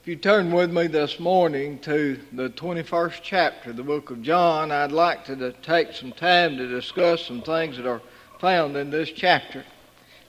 If 0.00 0.08
you 0.08 0.16
turn 0.16 0.50
with 0.50 0.72
me 0.72 0.86
this 0.86 1.20
morning 1.20 1.78
to 1.80 2.18
the 2.32 2.48
21st 2.48 3.20
chapter 3.22 3.68
of 3.68 3.76
the 3.76 3.82
book 3.82 4.08
of 4.08 4.22
John, 4.22 4.72
I'd 4.72 4.92
like 4.92 5.26
to 5.26 5.52
take 5.60 5.92
some 5.92 6.12
time 6.12 6.56
to 6.56 6.66
discuss 6.66 7.26
some 7.26 7.42
things 7.42 7.76
that 7.76 7.84
are 7.84 8.00
found 8.38 8.78
in 8.78 8.88
this 8.88 9.10
chapter. 9.10 9.62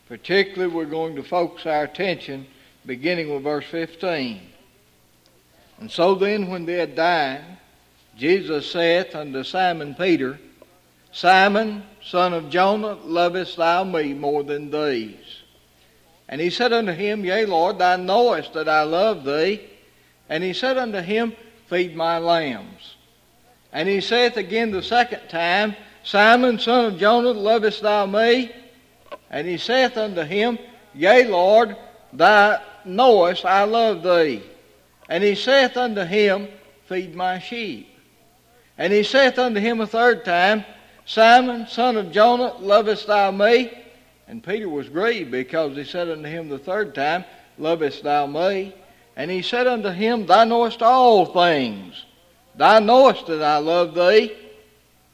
Particularly, 0.10 0.74
we're 0.74 0.84
going 0.84 1.16
to 1.16 1.24
focus 1.24 1.66
our 1.66 1.86
attention 1.86 2.48
beginning 2.86 3.34
with 3.34 3.44
verse 3.44 3.64
15. 3.64 4.42
And 5.80 5.90
so 5.90 6.16
then, 6.16 6.50
when 6.50 6.66
they 6.66 6.74
had 6.74 6.94
dined, 6.94 7.58
Jesus 8.18 8.70
saith 8.70 9.16
unto 9.16 9.42
Simon 9.42 9.96
Peter, 9.96 10.38
Simon, 11.14 11.84
son 12.04 12.34
of 12.34 12.50
Jonah, 12.50 12.96
lovest 13.06 13.56
thou 13.56 13.86
me 13.86 14.14
more 14.14 14.44
than 14.44 14.70
these? 14.70 15.41
And 16.32 16.40
he 16.40 16.50
said 16.50 16.72
unto 16.72 16.94
him, 16.94 17.26
Yea, 17.26 17.46
Lord, 17.46 17.78
thou 17.80 17.98
knowest 17.98 18.54
that 18.54 18.70
I 18.70 18.84
love 18.84 19.26
thee. 19.26 19.62
And 20.30 20.42
he 20.42 20.54
said 20.54 20.78
unto 20.78 21.00
him, 21.00 21.34
Feed 21.68 21.94
my 21.94 22.18
lambs. 22.20 22.96
And 23.74 23.88
he 23.88 24.00
saith 24.00 24.38
again 24.38 24.72
the 24.72 24.82
second 24.82 25.28
time, 25.28 25.76
Simon, 26.04 26.58
son 26.58 26.86
of 26.86 27.00
Jonah, 27.00 27.32
lovest 27.32 27.82
thou 27.82 28.06
me? 28.06 28.52
And 29.30 29.46
he 29.46 29.58
saith 29.58 29.98
unto 29.98 30.24
him, 30.24 30.58
Yea, 30.96 31.28
Lord, 31.28 31.76
thou 32.14 32.62
knowest 32.86 33.46
I 33.46 33.66
love 33.66 34.02
thee. 34.02 34.42
And 35.10 35.24
he 35.24 35.36
saith 35.36 35.76
unto 35.76 36.04
him, 36.04 36.48
Feed 36.86 37.14
my 37.14 37.40
sheep. 37.40 37.90
And 38.78 38.92
he 38.92 39.04
saith 39.04 39.38
unto 39.38 39.60
him 39.60 39.82
a 39.82 39.88
third 39.88 40.24
time, 40.24 40.64
Simon, 41.06 41.68
son 41.68 41.98
of 41.98 42.12
Jonah, 42.12 42.54
lovest 42.60 43.08
thou 43.08 43.32
me? 43.32 43.72
And 44.32 44.42
Peter 44.42 44.70
was 44.70 44.88
grieved 44.88 45.30
because 45.30 45.76
he 45.76 45.84
said 45.84 46.08
unto 46.08 46.30
him 46.30 46.48
the 46.48 46.58
third 46.58 46.96
time, 46.96 47.26
Lovest 47.58 48.04
thou 48.04 48.28
me? 48.28 48.74
And 49.18 49.30
he 49.30 49.42
said 49.42 49.68
unto 49.68 49.90
him, 49.90 50.26
Thou 50.26 50.46
knowest 50.46 50.82
all 50.82 51.26
things. 51.26 52.06
Thou 52.56 52.80
knowest 52.80 53.28
that 53.28 53.44
I 53.44 53.58
love 53.58 53.94
thee. 53.94 54.32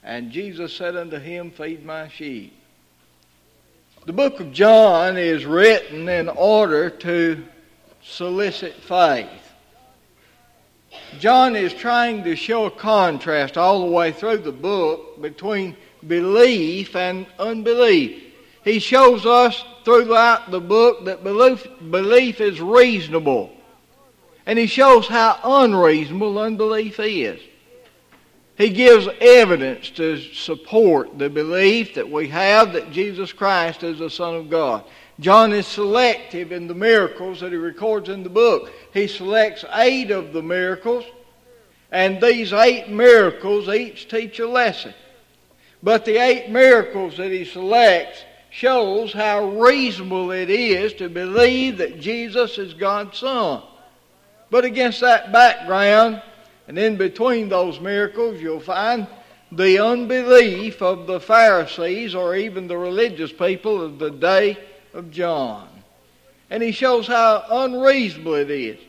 And 0.04 0.30
Jesus 0.32 0.72
said 0.72 0.96
unto 0.96 1.18
him, 1.18 1.50
Feed 1.50 1.84
my 1.84 2.10
sheep. 2.10 2.54
The 4.06 4.14
book 4.14 4.40
of 4.40 4.52
John 4.52 5.18
is 5.18 5.46
written 5.46 6.08
in 6.08 6.30
order 6.30 6.92
to 6.92 7.44
solicit 8.04 8.76
faith. 8.76 9.28
John 11.18 11.56
is 11.56 11.74
trying 11.74 12.24
to 12.24 12.36
show 12.36 12.66
a 12.66 12.72
contrast 12.72 13.58
all 13.58 13.80
the 13.80 13.92
way 13.92 14.12
through 14.12 14.38
the 14.38 14.52
book 14.52 15.20
between 15.24 15.76
belief 16.06 16.96
and 16.96 17.26
unbelief. 17.40 18.26
He 18.68 18.80
shows 18.80 19.26
us 19.26 19.64
throughout 19.86 20.52
the 20.52 20.60
book 20.60 21.06
that 21.06 21.24
belief, 21.24 21.66
belief 21.90 22.42
is 22.42 22.60
reasonable. 22.60 23.50
And 24.46 24.60
he 24.60 24.68
shows 24.68 25.08
how 25.08 25.40
unreasonable 25.42 26.38
unbelief 26.38 27.00
is. 27.00 27.40
He 28.58 28.72
gives 28.72 29.08
evidence 29.22 29.90
to 29.92 30.18
support 30.18 31.18
the 31.18 31.30
belief 31.30 31.94
that 31.94 32.12
we 32.12 32.28
have 32.28 32.74
that 32.74 32.92
Jesus 32.92 33.32
Christ 33.32 33.84
is 33.84 34.00
the 34.00 34.10
Son 34.10 34.36
of 34.36 34.50
God. 34.50 34.84
John 35.22 35.54
is 35.54 35.66
selective 35.66 36.52
in 36.52 36.68
the 36.68 36.76
miracles 36.76 37.40
that 37.40 37.54
he 37.54 37.58
records 37.58 38.10
in 38.10 38.22
the 38.22 38.30
book. 38.30 38.74
He 38.94 39.08
selects 39.08 39.64
eight 39.76 40.12
of 40.12 40.34
the 40.34 40.44
miracles, 40.44 41.06
and 41.90 42.22
these 42.22 42.52
eight 42.52 42.90
miracles 42.90 43.70
each 43.70 44.10
teach 44.10 44.40
a 44.40 44.48
lesson. 44.48 44.94
But 45.82 46.04
the 46.04 46.18
eight 46.18 46.50
miracles 46.50 47.16
that 47.16 47.32
he 47.32 47.46
selects 47.46 48.26
shows 48.58 49.14
how 49.14 49.46
reasonable 49.50 50.32
it 50.32 50.50
is 50.50 50.92
to 50.92 51.08
believe 51.08 51.78
that 51.78 52.00
Jesus 52.00 52.58
is 52.58 52.74
God's 52.74 53.20
Son. 53.20 53.62
But 54.50 54.66
against 54.66 55.02
that 55.02 55.32
background, 55.32 56.24
and 56.68 56.80
in 56.80 56.98
between 56.98 57.50
those 57.50 57.80
miracles, 57.80 58.42
you'll 58.42 58.60
find 58.60 59.06
the 59.52 59.78
unbelief 59.78 60.82
of 60.82 61.06
the 61.06 61.20
Pharisees 61.20 62.16
or 62.16 62.36
even 62.36 62.68
the 62.68 62.80
religious 62.80 63.32
people 63.32 63.80
of 63.80 64.00
the 64.00 64.10
day 64.10 64.58
of 64.96 65.12
John. 65.12 65.70
And 66.50 66.64
he 66.64 66.72
shows 66.72 67.06
how 67.06 67.46
unreasonable 67.48 68.34
it 68.34 68.50
is 68.50 68.80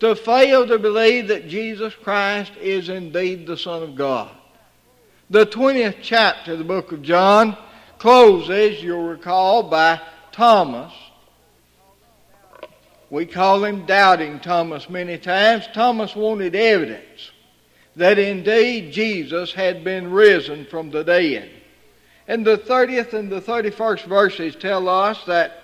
to 0.00 0.14
fail 0.14 0.66
to 0.66 0.78
believe 0.78 1.28
that 1.28 1.48
Jesus 1.48 1.94
Christ 1.94 2.52
is 2.60 2.90
indeed 2.90 3.46
the 3.46 3.56
Son 3.56 3.82
of 3.82 3.96
God. 3.96 4.36
The 5.30 5.46
20th 5.46 5.96
chapter 6.02 6.52
of 6.52 6.58
the 6.58 6.64
book 6.64 6.92
of 6.92 7.00
John 7.00 7.56
closes, 7.98 8.82
you'll 8.82 9.08
recall, 9.08 9.64
by 9.64 10.00
Thomas. 10.32 10.92
We 13.08 13.26
call 13.26 13.64
him 13.64 13.86
Doubting 13.86 14.40
Thomas 14.40 14.90
many 14.90 15.18
times. 15.18 15.68
Thomas 15.72 16.16
wanted 16.16 16.54
evidence 16.54 17.30
that 17.94 18.18
indeed 18.18 18.92
Jesus 18.92 19.52
had 19.52 19.84
been 19.84 20.10
risen 20.10 20.66
from 20.66 20.90
the 20.90 21.04
dead. 21.04 21.50
And 22.28 22.44
the 22.44 22.58
30th 22.58 23.12
and 23.12 23.30
the 23.30 23.40
31st 23.40 24.04
verses 24.04 24.56
tell 24.56 24.88
us 24.88 25.24
that 25.24 25.62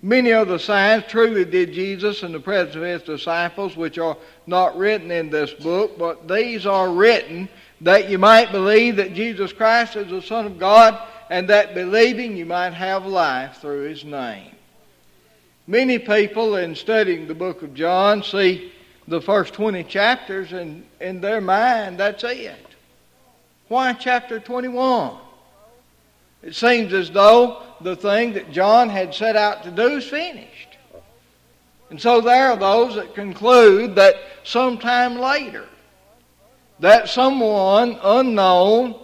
many 0.00 0.32
of 0.32 0.48
the 0.48 0.58
signs 0.58 1.04
truly 1.08 1.44
did 1.44 1.72
Jesus 1.72 2.22
in 2.22 2.32
the 2.32 2.40
presence 2.40 2.76
of 2.76 2.82
his 2.82 3.02
disciples, 3.02 3.76
which 3.76 3.98
are 3.98 4.16
not 4.46 4.78
written 4.78 5.10
in 5.10 5.28
this 5.28 5.52
book, 5.52 5.98
but 5.98 6.28
these 6.28 6.64
are 6.64 6.90
written 6.90 7.48
that 7.80 8.08
you 8.08 8.18
might 8.18 8.52
believe 8.52 8.96
that 8.96 9.14
Jesus 9.14 9.52
Christ 9.52 9.96
is 9.96 10.08
the 10.08 10.22
Son 10.22 10.46
of 10.46 10.58
God 10.58 10.98
and 11.30 11.48
that 11.48 11.74
believing 11.74 12.36
you 12.36 12.46
might 12.46 12.74
have 12.74 13.06
life 13.06 13.58
through 13.58 13.88
his 13.88 14.04
name. 14.04 14.50
Many 15.66 15.98
people, 15.98 16.56
in 16.56 16.74
studying 16.74 17.26
the 17.26 17.34
book 17.34 17.62
of 17.62 17.74
John, 17.74 18.22
see 18.22 18.72
the 19.08 19.20
first 19.20 19.54
20 19.54 19.84
chapters 19.84 20.52
and 20.52 20.84
in 21.00 21.20
their 21.20 21.40
mind, 21.40 21.98
that's 21.98 22.24
it. 22.24 22.66
Why 23.68 23.92
chapter 23.94 24.40
21? 24.40 25.16
It 26.42 26.54
seems 26.54 26.92
as 26.92 27.10
though 27.10 27.62
the 27.80 27.96
thing 27.96 28.34
that 28.34 28.52
John 28.52 28.90
had 28.90 29.14
set 29.14 29.36
out 29.36 29.62
to 29.64 29.70
do 29.70 29.96
is 29.96 30.04
finished. 30.04 30.76
And 31.88 32.00
so 32.00 32.20
there 32.20 32.50
are 32.50 32.56
those 32.56 32.96
that 32.96 33.14
conclude 33.14 33.94
that 33.94 34.16
sometime 34.42 35.16
later, 35.16 35.66
that 36.80 37.08
someone 37.08 37.98
unknown 38.02 38.94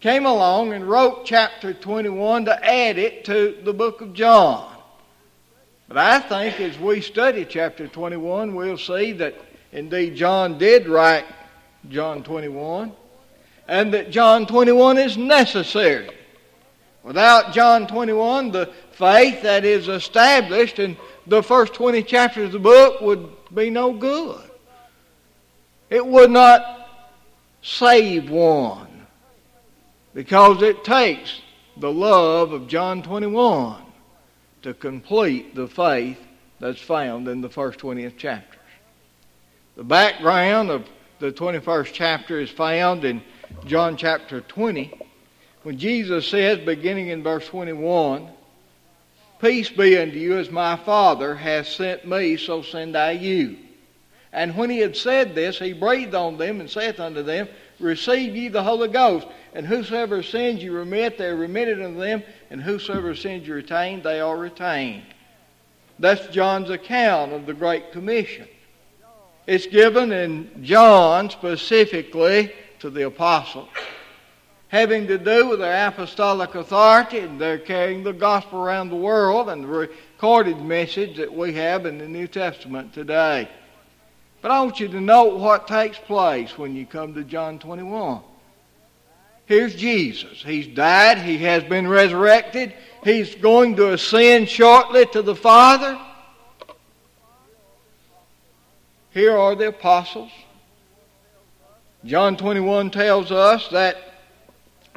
came 0.00 0.26
along 0.26 0.72
and 0.72 0.88
wrote 0.88 1.24
chapter 1.24 1.74
21 1.74 2.44
to 2.44 2.64
add 2.64 2.98
it 2.98 3.24
to 3.24 3.58
the 3.64 3.72
book 3.72 4.00
of 4.00 4.14
John. 4.14 4.72
But 5.88 5.96
I 5.96 6.20
think 6.20 6.60
as 6.60 6.78
we 6.78 7.00
study 7.00 7.44
chapter 7.44 7.88
21, 7.88 8.54
we'll 8.54 8.78
see 8.78 9.12
that 9.12 9.34
indeed 9.72 10.14
John 10.14 10.58
did 10.58 10.86
write 10.86 11.24
John 11.88 12.22
21 12.22 12.92
and 13.66 13.92
that 13.94 14.10
John 14.10 14.46
21 14.46 14.98
is 14.98 15.16
necessary. 15.16 16.10
Without 17.02 17.52
John 17.52 17.86
21, 17.86 18.50
the 18.50 18.70
faith 18.92 19.42
that 19.42 19.64
is 19.64 19.88
established 19.88 20.78
in 20.78 20.96
the 21.26 21.42
first 21.42 21.74
20 21.74 22.02
chapters 22.02 22.46
of 22.46 22.52
the 22.52 22.58
book 22.58 23.00
would 23.00 23.28
be 23.54 23.70
no 23.70 23.92
good. 23.92 24.42
It 25.90 26.04
would 26.04 26.30
not 26.30 26.90
save 27.62 28.30
one 28.30 28.87
because 30.18 30.62
it 30.62 30.82
takes 30.82 31.40
the 31.76 31.92
love 31.92 32.50
of 32.50 32.66
John 32.66 33.04
21 33.04 33.80
to 34.62 34.74
complete 34.74 35.54
the 35.54 35.68
faith 35.68 36.18
that's 36.58 36.80
found 36.80 37.28
in 37.28 37.40
the 37.40 37.48
first 37.48 37.78
20th 37.78 38.16
chapters. 38.16 38.58
The 39.76 39.84
background 39.84 40.70
of 40.70 40.88
the 41.20 41.30
21st 41.30 41.92
chapter 41.92 42.40
is 42.40 42.50
found 42.50 43.04
in 43.04 43.22
John 43.64 43.96
chapter 43.96 44.40
20 44.40 44.92
when 45.62 45.78
Jesus 45.78 46.26
says, 46.26 46.58
beginning 46.66 47.10
in 47.10 47.22
verse 47.22 47.46
21, 47.46 48.28
Peace 49.40 49.70
be 49.70 49.98
unto 49.98 50.18
you 50.18 50.36
as 50.36 50.50
my 50.50 50.74
Father 50.74 51.36
hath 51.36 51.68
sent 51.68 52.08
me, 52.08 52.36
so 52.36 52.62
send 52.62 52.96
I 52.96 53.12
you. 53.12 53.56
And 54.32 54.56
when 54.56 54.68
he 54.68 54.78
had 54.78 54.96
said 54.96 55.36
this, 55.36 55.60
he 55.60 55.74
breathed 55.74 56.16
on 56.16 56.38
them 56.38 56.58
and 56.58 56.68
saith 56.68 56.98
unto 56.98 57.22
them, 57.22 57.48
Receive 57.78 58.34
ye 58.34 58.48
the 58.48 58.64
Holy 58.64 58.88
Ghost. 58.88 59.28
And 59.54 59.66
whosoever 59.66 60.22
sins 60.22 60.62
you 60.62 60.72
remit, 60.72 61.18
they 61.18 61.26
are 61.26 61.36
remitted 61.36 61.82
unto 61.82 61.98
them. 61.98 62.22
And 62.50 62.62
whosoever 62.62 63.14
sins 63.14 63.46
you 63.46 63.54
retain, 63.54 64.02
they 64.02 64.20
are 64.20 64.36
retained. 64.36 65.04
That's 65.98 66.26
John's 66.28 66.70
account 66.70 67.32
of 67.32 67.46
the 67.46 67.54
Great 67.54 67.92
Commission. 67.92 68.46
It's 69.46 69.66
given 69.66 70.12
in 70.12 70.62
John 70.62 71.30
specifically 71.30 72.52
to 72.80 72.90
the 72.90 73.06
apostles, 73.06 73.70
having 74.68 75.06
to 75.06 75.18
do 75.18 75.48
with 75.48 75.60
their 75.60 75.88
apostolic 75.88 76.54
authority 76.54 77.20
and 77.20 77.40
their 77.40 77.58
carrying 77.58 78.04
the 78.04 78.12
gospel 78.12 78.60
around 78.60 78.90
the 78.90 78.96
world 78.96 79.48
and 79.48 79.64
the 79.64 79.68
recorded 79.68 80.60
message 80.60 81.16
that 81.16 81.32
we 81.32 81.54
have 81.54 81.86
in 81.86 81.96
the 81.96 82.06
New 82.06 82.28
Testament 82.28 82.92
today. 82.92 83.48
But 84.40 84.50
I 84.50 84.62
want 84.62 84.78
you 84.78 84.88
to 84.88 85.00
note 85.00 85.38
what 85.38 85.66
takes 85.66 85.98
place 85.98 86.56
when 86.56 86.76
you 86.76 86.86
come 86.86 87.14
to 87.14 87.24
John 87.24 87.58
21. 87.58 88.20
Here's 89.48 89.74
Jesus. 89.74 90.42
He's 90.42 90.66
died. 90.66 91.16
He 91.16 91.38
has 91.38 91.64
been 91.64 91.88
resurrected. 91.88 92.74
He's 93.02 93.34
going 93.34 93.76
to 93.76 93.94
ascend 93.94 94.50
shortly 94.50 95.06
to 95.06 95.22
the 95.22 95.34
Father. 95.34 95.98
here 99.14 99.36
are 99.36 99.54
the 99.54 99.68
apostles. 99.68 100.30
John 102.04 102.36
21 102.36 102.90
tells 102.90 103.32
us 103.32 103.66
that 103.68 103.96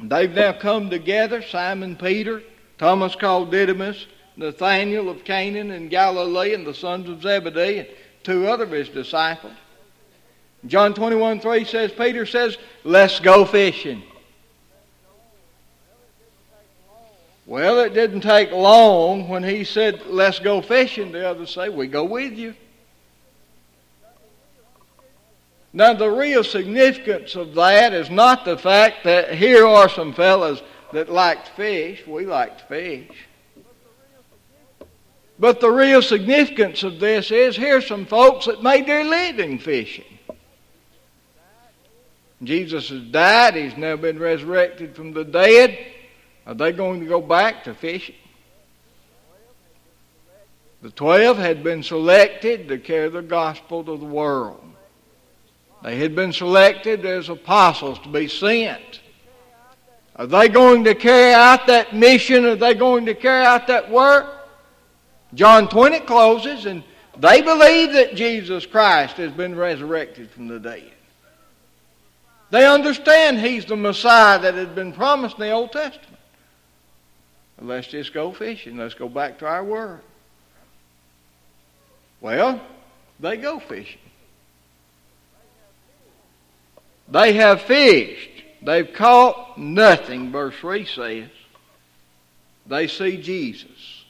they've 0.03 0.29
now 0.29 0.51
come 0.51 0.89
together 0.89 1.41
Simon 1.41 1.95
Peter, 1.95 2.43
Thomas 2.77 3.15
called 3.15 3.51
Didymus, 3.51 4.05
Nathanael 4.35 5.07
of 5.07 5.23
Cana 5.23 5.73
and 5.73 5.89
Galilee, 5.89 6.53
and 6.53 6.67
the 6.67 6.73
sons 6.73 7.07
of 7.07 7.21
Zebedee, 7.21 7.79
and 7.79 7.87
two 8.23 8.47
other 8.47 8.65
of 8.65 8.71
his 8.71 8.89
disciples. 8.89 9.53
John 10.65 10.93
21 10.93 11.39
3 11.39 11.63
says, 11.63 11.91
Peter 11.93 12.25
says, 12.25 12.57
Let's 12.83 13.21
go 13.21 13.45
fishing. 13.45 14.03
Well, 17.51 17.81
it 17.81 17.93
didn't 17.93 18.21
take 18.21 18.53
long 18.53 19.27
when 19.27 19.43
he 19.43 19.65
said, 19.65 20.05
Let's 20.05 20.39
go 20.39 20.61
fishing. 20.61 21.11
The 21.11 21.27
others 21.27 21.53
say, 21.53 21.67
We 21.67 21.87
go 21.87 22.05
with 22.05 22.31
you. 22.31 22.55
Now, 25.73 25.93
the 25.93 26.09
real 26.09 26.45
significance 26.45 27.35
of 27.35 27.53
that 27.55 27.91
is 27.91 28.09
not 28.09 28.45
the 28.45 28.57
fact 28.57 29.03
that 29.03 29.33
here 29.33 29.67
are 29.67 29.89
some 29.89 30.13
fellows 30.13 30.63
that 30.93 31.09
liked 31.09 31.49
fish. 31.49 32.07
We 32.07 32.25
liked 32.25 32.69
fish. 32.69 33.11
But 35.37 35.59
the 35.59 35.71
real 35.71 36.01
significance 36.01 36.83
of 36.83 37.01
this 37.01 37.31
is 37.31 37.57
here's 37.57 37.85
some 37.85 38.05
folks 38.05 38.45
that 38.45 38.63
made 38.63 38.87
their 38.87 39.03
living 39.03 39.59
fishing. 39.59 40.05
Jesus 42.41 42.87
has 42.87 43.01
died. 43.01 43.55
He's 43.55 43.75
now 43.75 43.97
been 43.97 44.19
resurrected 44.19 44.95
from 44.95 45.11
the 45.11 45.25
dead. 45.25 45.77
Are 46.45 46.53
they 46.53 46.71
going 46.71 46.99
to 46.99 47.05
go 47.05 47.21
back 47.21 47.63
to 47.65 47.73
fishing? 47.73 48.15
The 50.81 50.89
twelve 50.89 51.37
had 51.37 51.63
been 51.63 51.83
selected 51.83 52.67
to 52.67 52.79
carry 52.79 53.09
the 53.09 53.21
gospel 53.21 53.83
to 53.83 53.97
the 53.97 54.05
world. 54.05 54.63
They 55.83 55.97
had 55.97 56.15
been 56.15 56.33
selected 56.33 57.05
as 57.05 57.29
apostles 57.29 57.99
to 57.99 58.09
be 58.09 58.27
sent. 58.27 58.99
Are 60.15 60.27
they 60.27 60.49
going 60.49 60.83
to 60.83 60.95
carry 60.95 61.33
out 61.33 61.67
that 61.67 61.95
mission? 61.95 62.45
Are 62.45 62.55
they 62.55 62.73
going 62.73 63.05
to 63.05 63.15
carry 63.15 63.45
out 63.45 63.67
that 63.67 63.89
work? 63.89 64.27
John 65.33 65.69
20 65.69 66.01
closes, 66.01 66.65
and 66.65 66.83
they 67.17 67.41
believe 67.41 67.93
that 67.93 68.15
Jesus 68.15 68.65
Christ 68.65 69.17
has 69.17 69.31
been 69.31 69.55
resurrected 69.55 70.29
from 70.29 70.47
the 70.47 70.59
dead. 70.59 70.91
They 72.49 72.67
understand 72.67 73.39
He's 73.39 73.65
the 73.65 73.77
Messiah 73.77 74.39
that 74.39 74.55
had 74.55 74.75
been 74.75 74.91
promised 74.91 75.37
in 75.37 75.45
the 75.45 75.51
Old 75.51 75.71
Testament. 75.71 76.10
Let's 77.61 77.87
just 77.87 78.13
go 78.13 78.31
fishing. 78.31 78.77
Let's 78.77 78.95
go 78.95 79.07
back 79.07 79.39
to 79.39 79.45
our 79.45 79.63
work. 79.63 80.03
Well, 82.19 82.59
they 83.19 83.37
go 83.37 83.59
fishing. 83.59 83.99
They 87.07 87.33
have 87.33 87.61
fished. 87.61 88.29
They've 88.63 88.91
caught 88.91 89.57
nothing, 89.57 90.31
verse 90.31 90.55
3 90.55 90.85
says. 90.85 91.29
They 92.65 92.87
see 92.87 93.21
Jesus. 93.21 94.05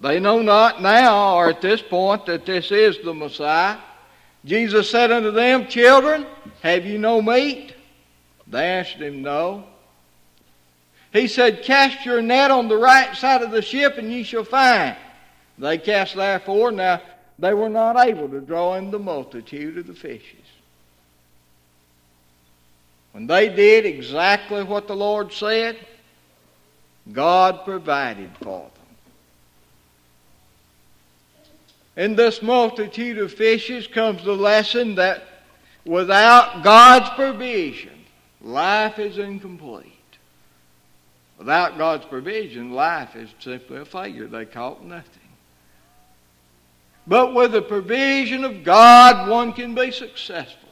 They 0.00 0.20
know 0.20 0.42
not 0.42 0.82
now 0.82 1.36
or 1.36 1.50
at 1.50 1.62
this 1.62 1.80
point 1.80 2.26
that 2.26 2.44
this 2.46 2.70
is 2.70 2.98
the 2.98 3.14
Messiah. 3.14 3.78
Jesus 4.44 4.90
said 4.90 5.10
unto 5.10 5.30
them, 5.30 5.66
Children, 5.66 6.26
have 6.62 6.84
you 6.84 6.98
no 6.98 7.22
meat? 7.22 7.74
They 8.46 8.64
answered 8.64 9.02
him, 9.02 9.22
No. 9.22 9.64
He 11.12 11.28
said, 11.28 11.62
Cast 11.62 12.04
your 12.04 12.20
net 12.20 12.50
on 12.50 12.68
the 12.68 12.76
right 12.76 13.16
side 13.16 13.42
of 13.42 13.50
the 13.50 13.62
ship, 13.62 13.98
and 13.98 14.12
ye 14.12 14.22
shall 14.22 14.44
find. 14.44 14.96
They 15.58 15.78
cast 15.78 16.14
therefore. 16.14 16.72
Now, 16.72 17.00
they 17.38 17.54
were 17.54 17.68
not 17.68 17.96
able 17.96 18.28
to 18.28 18.40
draw 18.40 18.74
in 18.74 18.90
the 18.90 18.98
multitude 18.98 19.78
of 19.78 19.86
the 19.86 19.94
fishes. 19.94 20.38
When 23.12 23.26
they 23.26 23.48
did 23.48 23.86
exactly 23.86 24.62
what 24.62 24.86
the 24.86 24.96
Lord 24.96 25.32
said, 25.32 25.78
God 27.12 27.64
provided 27.64 28.30
for 28.42 28.60
them. 28.60 28.70
In 31.96 32.14
this 32.14 32.42
multitude 32.42 33.16
of 33.16 33.32
fishes 33.32 33.86
comes 33.86 34.22
the 34.22 34.34
lesson 34.34 34.96
that 34.96 35.22
without 35.86 36.62
God's 36.62 37.08
provision, 37.10 38.04
life 38.42 38.98
is 38.98 39.16
incomplete. 39.16 39.95
Without 41.38 41.76
God's 41.76 42.06
provision, 42.06 42.72
life 42.72 43.14
is 43.14 43.28
simply 43.40 43.78
a 43.78 43.84
failure. 43.84 44.26
They 44.26 44.46
caught 44.46 44.84
nothing. 44.84 45.22
But 47.06 47.34
with 47.34 47.52
the 47.52 47.62
provision 47.62 48.44
of 48.44 48.64
God, 48.64 49.28
one 49.28 49.52
can 49.52 49.74
be 49.74 49.90
successful. 49.90 50.68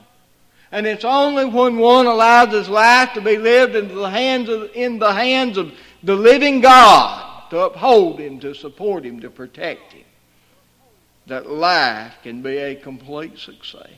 And 0.72 0.86
it's 0.86 1.04
only 1.04 1.44
when 1.44 1.76
one 1.76 2.06
allows 2.06 2.52
his 2.52 2.68
life 2.68 3.12
to 3.14 3.20
be 3.20 3.36
lived 3.36 3.76
into 3.76 3.94
the 3.94 4.10
hands 4.10 4.48
of, 4.48 4.70
in 4.74 4.98
the 4.98 5.12
hands 5.12 5.56
of 5.56 5.72
the 6.02 6.16
living 6.16 6.60
God 6.60 7.48
to 7.50 7.60
uphold 7.60 8.18
him, 8.18 8.40
to 8.40 8.54
support 8.54 9.04
him, 9.04 9.20
to 9.20 9.30
protect 9.30 9.92
him, 9.92 10.04
that 11.26 11.48
life 11.48 12.14
can 12.24 12.42
be 12.42 12.56
a 12.56 12.74
complete 12.74 13.38
success. 13.38 13.90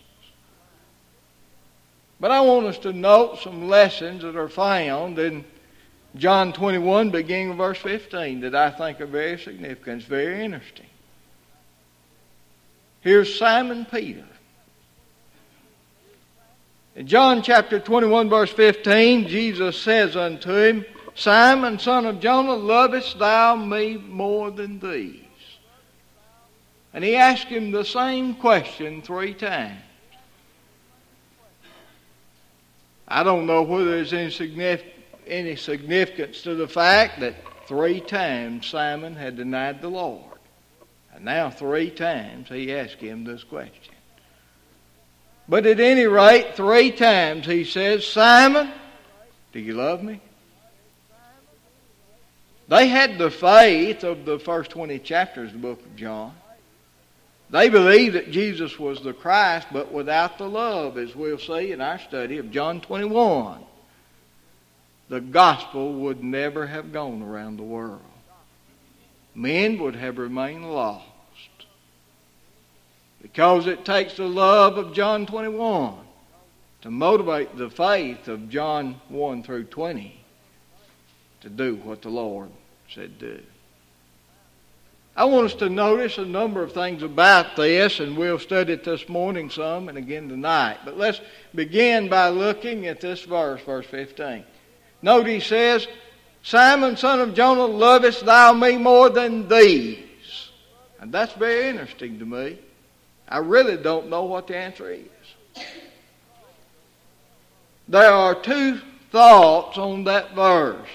But 2.21 2.31
I 2.31 2.43
want 2.43 2.67
us 2.67 2.79
to 2.79 2.93
note 2.93 3.41
some 3.41 3.69
lessons 3.69 4.23
that 4.23 4.37
are 4.37 4.49
found 4.49 5.19
in 5.19 5.45
John 6.19 6.53
21, 6.53 7.11
beginning 7.11 7.51
of 7.51 7.57
verse 7.57 7.79
15, 7.79 8.41
that 8.41 8.55
I 8.55 8.71
think 8.71 9.01
are 9.01 9.07
very 9.07 9.39
significant. 9.39 10.01
It's 10.01 10.09
very 10.09 10.45
interesting. 10.45 10.87
Here's 13.01 13.39
Simon 13.39 13.87
Peter. 13.91 14.25
In 16.95 17.07
John 17.07 17.43
chapter 17.43 17.79
21, 17.79 18.31
verse 18.31 18.51
15, 18.51 19.29
Jesus 19.29 19.81
says 19.81 20.17
unto 20.17 20.53
him, 20.53 20.85
Simon, 21.15 21.79
son 21.79 22.07
of 22.07 22.21
Jonah, 22.21 22.55
lovest 22.55 23.19
thou 23.19 23.57
me 23.57 23.97
more 23.97 24.51
than 24.51 24.79
these? 24.79 25.23
And 26.93 27.05
he 27.05 27.17
asked 27.17 27.49
him 27.49 27.71
the 27.71 27.85
same 27.85 28.35
question 28.35 29.03
three 29.03 29.35
times. 29.35 29.81
I 33.09 33.23
don't 33.23 33.47
know 33.47 33.63
whether 33.63 34.03
there's 34.03 34.13
any, 34.13 34.31
any 35.27 35.57
significance 35.57 36.43
to 36.43 36.55
the 36.55 36.69
fact 36.69 37.21
that 37.21 37.35
three 37.67 38.01
times 38.01 38.67
Simon 38.67 39.15
had 39.15 39.37
denied 39.37 39.81
the 39.81 39.89
Lord. 39.89 40.39
And 41.15 41.25
now, 41.25 41.51
three 41.51 41.91
times, 41.91 42.49
he 42.49 42.75
asked 42.75 43.01
him 43.01 43.25
this 43.25 43.43
question. 43.43 43.95
But 45.49 45.67
at 45.67 45.81
any 45.81 46.07
rate, 46.07 46.57
three 46.57 46.91
times 46.91 47.47
he 47.47 47.65
says, 47.65 48.07
Simon, 48.07 48.71
do 49.53 49.61
you 49.61 49.75
love 49.75 50.03
me? 50.03 50.21
They 52.69 52.89
had 52.89 53.17
the 53.17 53.31
faith 53.31 54.03
of 54.03 54.25
the 54.25 54.39
first 54.39 54.71
20 54.73 54.99
chapters 54.99 55.49
of 55.49 55.53
the 55.55 55.69
book 55.69 55.81
of 55.81 55.97
John. 55.97 56.35
They 57.49 57.69
believed 57.69 58.17
that 58.17 58.33
Jesus 58.33 58.77
was 58.77 59.01
the 59.01 59.13
Christ, 59.13 59.69
but 59.73 59.93
without 59.93 60.37
the 60.37 60.49
love, 60.49 60.99
as 60.99 61.15
we'll 61.15 61.39
see 61.39 61.71
in 61.71 61.81
our 61.81 62.01
study 62.01 62.39
of 62.39 62.51
John 62.51 62.81
21. 62.81 63.63
The 65.09 65.21
gospel 65.21 65.93
would 65.95 66.23
never 66.23 66.67
have 66.67 66.93
gone 66.93 67.23
around 67.23 67.59
the 67.59 67.63
world. 67.63 68.01
Men 69.35 69.79
would 69.79 69.95
have 69.95 70.19
remained 70.19 70.71
lost. 70.71 71.05
Because 73.23 73.67
it 73.67 73.85
takes 73.85 74.17
the 74.17 74.29
love 74.29 74.79
of 74.79 74.95
John 74.95 75.27
21 75.27 75.95
to 76.83 76.91
motivate 76.91 77.57
the 77.57 77.71
faith 77.71 78.29
of 78.29 78.49
John 78.49 79.01
1 79.09 79.43
through 79.43 79.65
20 79.65 80.21
to 81.41 81.49
do 81.49 81.77
what 81.77 82.03
the 82.03 82.09
Lord 82.09 82.51
said 82.93 83.19
do. 83.19 83.41
I 85.17 85.25
want 85.25 85.47
us 85.47 85.55
to 85.55 85.71
notice 85.71 86.19
a 86.19 86.27
number 86.27 86.63
of 86.63 86.73
things 86.73 87.03
about 87.03 87.57
this, 87.57 88.01
and 88.01 88.19
we'll 88.19 88.39
study 88.39 88.75
it 88.75 88.85
this 88.85 89.09
morning 89.09 89.49
some 89.49 89.89
and 89.89 89.97
again 89.97 90.29
tonight. 90.29 90.79
But 90.85 90.99
let's 90.99 91.21
begin 91.55 92.09
by 92.09 92.29
looking 92.29 92.87
at 92.87 93.01
this 93.01 93.23
verse, 93.23 93.63
verse 93.63 93.87
15. 93.87 94.45
Note 95.03 95.27
he 95.27 95.41
says, 95.41 95.87
Simon, 96.43 96.97
son 96.97 97.21
of 97.21 97.35
Jonah, 97.35 97.67
lovest 97.67 98.25
thou 98.25 98.53
me 98.53 98.77
more 98.77 99.11
than 99.11 99.49
these? 99.49 99.99
And 101.01 101.13
that's 101.13 101.33
very 101.35 101.69
interesting 101.69 102.19
to 102.19 102.27
me. 102.27 102.59
I 103.29 103.39
really 103.39 103.77
don't 103.77 104.09
know 104.09 104.25
what 104.25 104.47
the 104.47 104.57
answer 104.57 104.91
is. 104.91 105.65
There 107.89 108.13
are 108.13 108.35
two 108.35 108.81
thoughts 109.11 109.79
on 109.79 110.05
that 110.05 110.35
verse. 110.35 110.89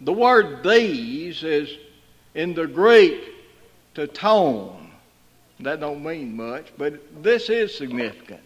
The 0.00 0.12
word 0.12 0.62
these 0.64 1.42
is 1.42 1.70
in 2.34 2.54
the 2.54 2.66
Greek 2.66 3.22
touton. 3.94 4.90
That 5.60 5.80
don't 5.80 6.02
mean 6.02 6.36
much, 6.36 6.72
but 6.76 7.22
this 7.22 7.48
is 7.48 7.76
significant. 7.76 8.40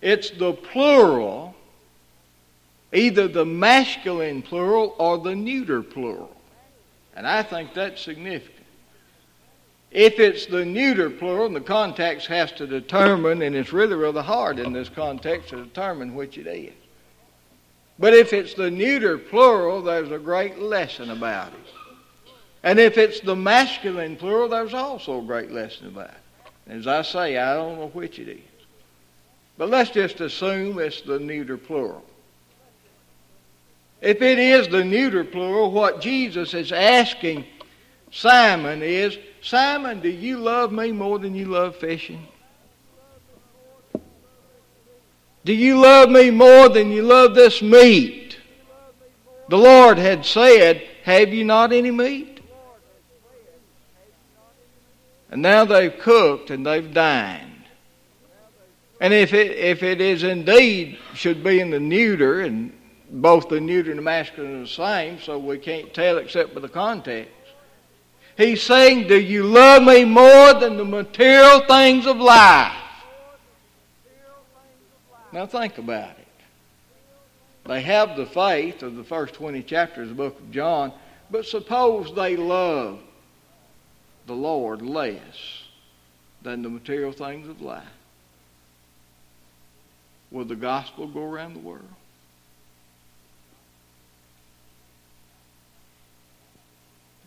It's 0.00 0.30
the 0.30 0.52
plural, 0.52 1.54
either 2.92 3.28
the 3.28 3.44
masculine 3.44 4.42
plural 4.42 4.94
or 4.98 5.18
the 5.18 5.34
neuter 5.34 5.82
plural. 5.82 6.34
And 7.14 7.26
I 7.26 7.42
think 7.42 7.74
that's 7.74 8.00
significant. 8.00 8.54
If 9.90 10.18
it's 10.18 10.46
the 10.46 10.64
neuter 10.64 11.08
plural, 11.08 11.46
and 11.46 11.56
the 11.56 11.60
context 11.60 12.26
has 12.26 12.52
to 12.52 12.66
determine, 12.66 13.42
and 13.42 13.56
it's 13.56 13.72
really 13.72 13.94
rather 13.94 14.22
hard 14.22 14.58
in 14.58 14.72
this 14.72 14.88
context 14.88 15.48
to 15.48 15.64
determine 15.64 16.14
which 16.14 16.36
it 16.36 16.46
is. 16.46 16.74
But 17.98 18.14
if 18.14 18.32
it's 18.32 18.54
the 18.54 18.70
neuter 18.70 19.18
plural, 19.18 19.82
there's 19.82 20.10
a 20.10 20.18
great 20.18 20.58
lesson 20.58 21.10
about 21.10 21.48
it. 21.48 22.32
And 22.62 22.78
if 22.78 22.98
it's 22.98 23.20
the 23.20 23.34
masculine 23.34 24.16
plural, 24.16 24.48
there's 24.48 24.74
also 24.74 25.20
a 25.20 25.24
great 25.24 25.50
lesson 25.50 25.88
about 25.88 26.10
it. 26.10 26.72
As 26.72 26.86
I 26.86 27.02
say, 27.02 27.38
I 27.38 27.54
don't 27.54 27.78
know 27.78 27.88
which 27.88 28.18
it 28.18 28.28
is. 28.28 28.40
But 29.56 29.70
let's 29.70 29.90
just 29.90 30.20
assume 30.20 30.78
it's 30.78 31.00
the 31.00 31.18
neuter 31.18 31.56
plural. 31.56 32.04
If 34.00 34.22
it 34.22 34.38
is 34.38 34.68
the 34.68 34.84
neuter 34.84 35.24
plural, 35.24 35.70
what 35.70 36.00
Jesus 36.00 36.54
is 36.54 36.72
asking 36.72 37.44
Simon 38.10 38.82
is 38.82 39.18
Simon, 39.42 40.00
do 40.00 40.08
you 40.08 40.38
love 40.38 40.72
me 40.72 40.92
more 40.92 41.18
than 41.18 41.34
you 41.34 41.46
love 41.46 41.76
fishing? 41.76 42.26
Do 45.44 45.54
you 45.54 45.80
love 45.80 46.10
me 46.10 46.30
more 46.30 46.68
than 46.68 46.90
you 46.90 47.02
love 47.02 47.34
this 47.34 47.62
meat? 47.62 48.38
The 49.48 49.56
Lord 49.56 49.98
had 49.98 50.24
said, 50.24 50.82
Have 51.04 51.32
you 51.32 51.44
not 51.44 51.72
any 51.72 51.90
meat? 51.90 52.40
And 55.30 55.42
now 55.42 55.64
they've 55.64 55.96
cooked 55.98 56.50
and 56.50 56.66
they've 56.66 56.92
dined. 56.92 57.64
And 59.00 59.14
if 59.14 59.32
it, 59.32 59.52
if 59.52 59.82
it 59.82 60.00
is 60.00 60.22
indeed, 60.22 60.98
should 61.14 61.44
be 61.44 61.60
in 61.60 61.70
the 61.70 61.80
neuter, 61.80 62.40
and 62.40 62.77
both 63.10 63.48
the 63.48 63.60
neuter 63.60 63.90
and 63.90 63.98
the 63.98 64.02
masculine 64.02 64.56
are 64.56 64.60
the 64.60 64.66
same, 64.66 65.20
so 65.20 65.38
we 65.38 65.58
can't 65.58 65.92
tell 65.94 66.18
except 66.18 66.54
by 66.54 66.60
the 66.60 66.68
context. 66.68 67.32
He's 68.36 68.62
saying, 68.62 69.08
Do 69.08 69.20
you 69.20 69.44
love 69.44 69.82
me 69.82 70.04
more 70.04 70.54
than 70.54 70.76
the 70.76 70.84
material 70.84 71.60
things 71.66 72.06
of 72.06 72.18
life? 72.18 72.72
Now 75.32 75.46
think 75.46 75.78
about 75.78 76.10
it. 76.10 76.26
They 77.66 77.82
have 77.82 78.16
the 78.16 78.26
faith 78.26 78.82
of 78.82 78.96
the 78.96 79.04
first 79.04 79.34
20 79.34 79.62
chapters 79.62 80.10
of 80.10 80.16
the 80.16 80.22
book 80.22 80.38
of 80.38 80.50
John, 80.50 80.92
but 81.30 81.44
suppose 81.44 82.14
they 82.14 82.36
love 82.36 83.00
the 84.26 84.34
Lord 84.34 84.82
less 84.82 85.64
than 86.42 86.62
the 86.62 86.70
material 86.70 87.12
things 87.12 87.48
of 87.48 87.60
life. 87.60 87.84
Will 90.30 90.44
the 90.44 90.56
gospel 90.56 91.06
go 91.06 91.22
around 91.22 91.54
the 91.54 91.60
world? 91.60 91.88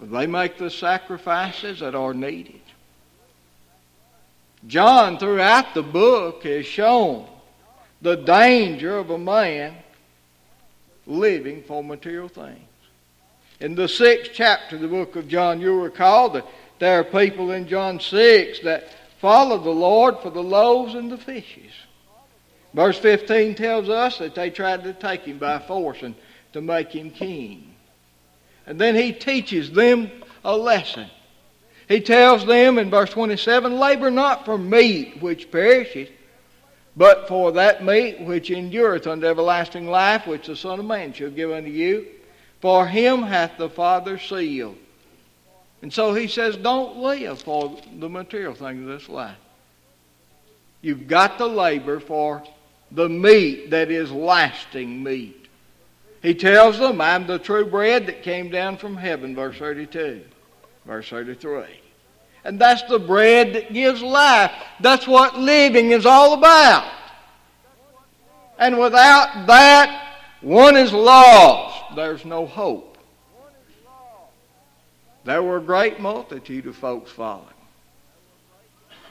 They 0.01 0.25
make 0.25 0.58
the 0.58 0.72
sacrifices 0.72 1.79
that 1.81 1.93
are 1.93 2.13
needed. 2.13 2.62
John, 4.65 5.20
throughout 5.20 5.74
the 5.74 5.84
book, 5.84 6.43
has 6.43 6.65
shown 6.65 7.27
the 8.01 8.15
danger 8.15 8.98
of 8.98 9.12
a 9.12 9.17
man 9.17 9.75
living 11.05 11.63
for 11.63 11.84
material 11.84 12.27
things. 12.27 12.60
In 13.60 13.75
the 13.75 13.88
sixth 13.88 14.31
chapter 14.34 14.75
of 14.75 14.81
the 14.81 14.88
book 14.88 15.15
of 15.15 15.27
John, 15.27 15.62
you'll 15.62 15.84
recall 15.84 16.29
that 16.31 16.46
there 16.79 17.00
are 17.00 17.03
people 17.03 17.51
in 17.51 17.67
John 17.67 18.00
6 18.00 18.60
that 18.62 18.96
follow 19.20 19.60
the 19.60 19.70
Lord 19.70 20.17
for 20.20 20.31
the 20.31 20.41
loaves 20.41 20.96
and 20.96 21.12
the 21.12 21.17
fishes. 21.17 21.72
Verse 22.74 22.98
15 22.98 23.53
tells 23.53 23.88
us 23.88 24.17
that 24.17 24.34
they 24.34 24.50
tried 24.50 24.84
to 24.84 24.93
take 24.93 25.22
him 25.22 25.38
by 25.38 25.60
force 25.60 26.01
and 26.01 26.15
to 26.53 26.62
make 26.62 26.91
him 26.91 27.12
king. 27.12 27.71
And 28.65 28.80
then 28.80 28.96
he 28.96 29.12
teaches 29.12 29.72
them 29.72 30.12
a 30.44 30.56
lesson. 30.56 31.10
He 31.88 32.00
tells 32.00 32.46
them 32.46 32.77
in 32.77 32.89
verse 32.89 33.10
27 33.10 33.77
Labor 33.77 34.12
not 34.12 34.46
for 34.46 34.58
meat 34.58 35.22
which 35.22 35.51
perishes, 35.51 36.10
but 36.96 37.27
for 37.27 37.51
that 37.53 37.84
meat 37.84 38.22
which 38.22 38.50
endureth 38.50 39.08
unto 39.08 39.27
everlasting 39.27 39.88
life, 39.88 40.27
which 40.27 40.48
the 40.48 40.56
Son 40.56 40.80
of 40.80 40.86
Man 40.86 41.13
shall 41.13 41.30
give 41.30 41.51
unto 41.51 41.70
you. 41.70 42.08
For 42.62 42.88
him 42.88 43.24
hath 43.24 43.58
the 43.58 43.70
Father 43.70 44.20
sealed. 44.20 44.77
And 45.82 45.91
so 45.91 46.13
he 46.13 46.27
says, 46.27 46.58
Don't 46.58 46.98
live 46.98 47.41
for 47.41 47.77
the 47.98 48.10
material 48.10 48.53
things 48.53 48.82
of 48.82 48.88
this 48.88 49.10
life. 49.10 49.38
You've 50.82 51.08
got 51.08 51.38
to 51.39 51.46
labor 51.46 52.00
for 52.00 52.44
the 52.91 53.10
meat 53.10 53.72
that 53.72 53.89
is 53.91 54.12
lasting 54.12 55.03
meat. 55.03 55.40
He 56.22 56.36
tells 56.36 56.78
them, 56.78 57.01
I'm 57.01 57.25
the 57.25 57.40
true 57.40 57.66
bread 57.66 58.06
that 58.06 58.22
came 58.22 58.50
down 58.50 58.78
from 58.78 58.96
heaven, 58.96 59.36
verse 59.36 59.58
32, 59.58 60.24
verse 60.86 61.10
33. 61.10 61.63
And 62.44 62.60
that's 62.60 62.84
the 62.84 63.00
bread 63.00 63.54
that 63.54 63.74
gives 63.74 64.01
life. 64.01 64.51
That's 64.80 65.08
what 65.08 65.38
living 65.38 65.92
is 65.92 66.06
all 66.06 66.34
about. 66.34 66.92
And 68.60 68.78
without 68.78 69.48
that, 69.48 70.18
one 70.42 70.75
is 70.75 70.94
lost. 70.94 71.96
There's 71.96 72.25
no 72.25 72.46
hope. 72.46 72.98
There 75.24 75.44
were 75.44 75.58
a 75.58 75.62
great 75.62 76.00
multitude 76.00 76.66
of 76.66 76.75
folks 76.75 77.12
following. 77.12 77.48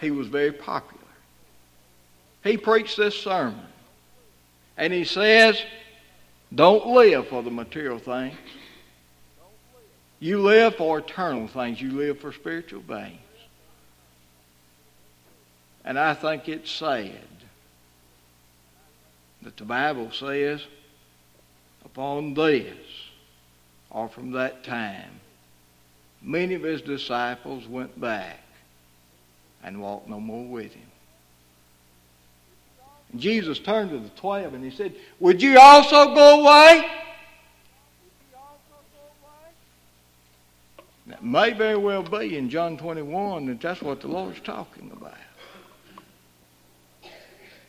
He 0.00 0.10
was 0.10 0.28
very 0.28 0.52
popular. 0.52 0.98
He 2.42 2.56
preached 2.56 2.96
this 2.96 3.16
sermon. 3.16 3.60
And 4.76 4.92
he 4.92 5.04
says, 5.04 5.60
don't 6.54 6.86
live 6.86 7.28
for 7.28 7.42
the 7.42 7.50
material 7.50 7.98
things. 7.98 8.36
You 10.18 10.40
live 10.40 10.76
for 10.76 10.98
eternal 10.98 11.48
things. 11.48 11.80
You 11.80 11.92
live 11.92 12.20
for 12.20 12.32
spiritual 12.32 12.82
things. 12.86 13.18
And 15.84 15.98
I 15.98 16.14
think 16.14 16.48
it's 16.48 16.70
sad 16.70 17.12
that 19.42 19.56
the 19.56 19.64
Bible 19.64 20.10
says, 20.12 20.62
upon 21.84 22.34
this, 22.34 22.76
or 23.88 24.08
from 24.08 24.32
that 24.32 24.62
time, 24.62 25.20
many 26.20 26.54
of 26.54 26.62
his 26.62 26.82
disciples 26.82 27.66
went 27.66 27.98
back 27.98 28.40
and 29.62 29.80
walked 29.80 30.08
no 30.08 30.20
more 30.20 30.44
with 30.44 30.74
him. 30.74 30.89
Jesus 33.16 33.58
turned 33.58 33.90
to 33.90 33.98
the 33.98 34.08
twelve 34.10 34.54
and 34.54 34.64
he 34.64 34.70
said, 34.70 34.94
Would 35.18 35.42
you 35.42 35.58
also 35.58 36.14
go 36.14 36.40
away? 36.40 36.88
That 41.06 41.24
may 41.24 41.52
very 41.52 41.76
well 41.76 42.04
be 42.04 42.36
in 42.36 42.48
John 42.48 42.76
21 42.76 43.46
that 43.46 43.60
that's 43.60 43.82
what 43.82 44.00
the 44.00 44.06
Lord's 44.06 44.40
talking 44.40 44.92
about. 44.92 45.14